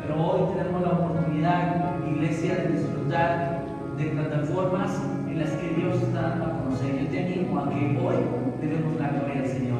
[0.00, 3.64] Pero hoy tenemos la oportunidad, iglesia, de disfrutar
[3.96, 7.00] de plataformas en las que Dios está dando a conocer.
[7.00, 8.16] Yo te animo a que hoy
[8.60, 9.71] debemos la gloria al Señor.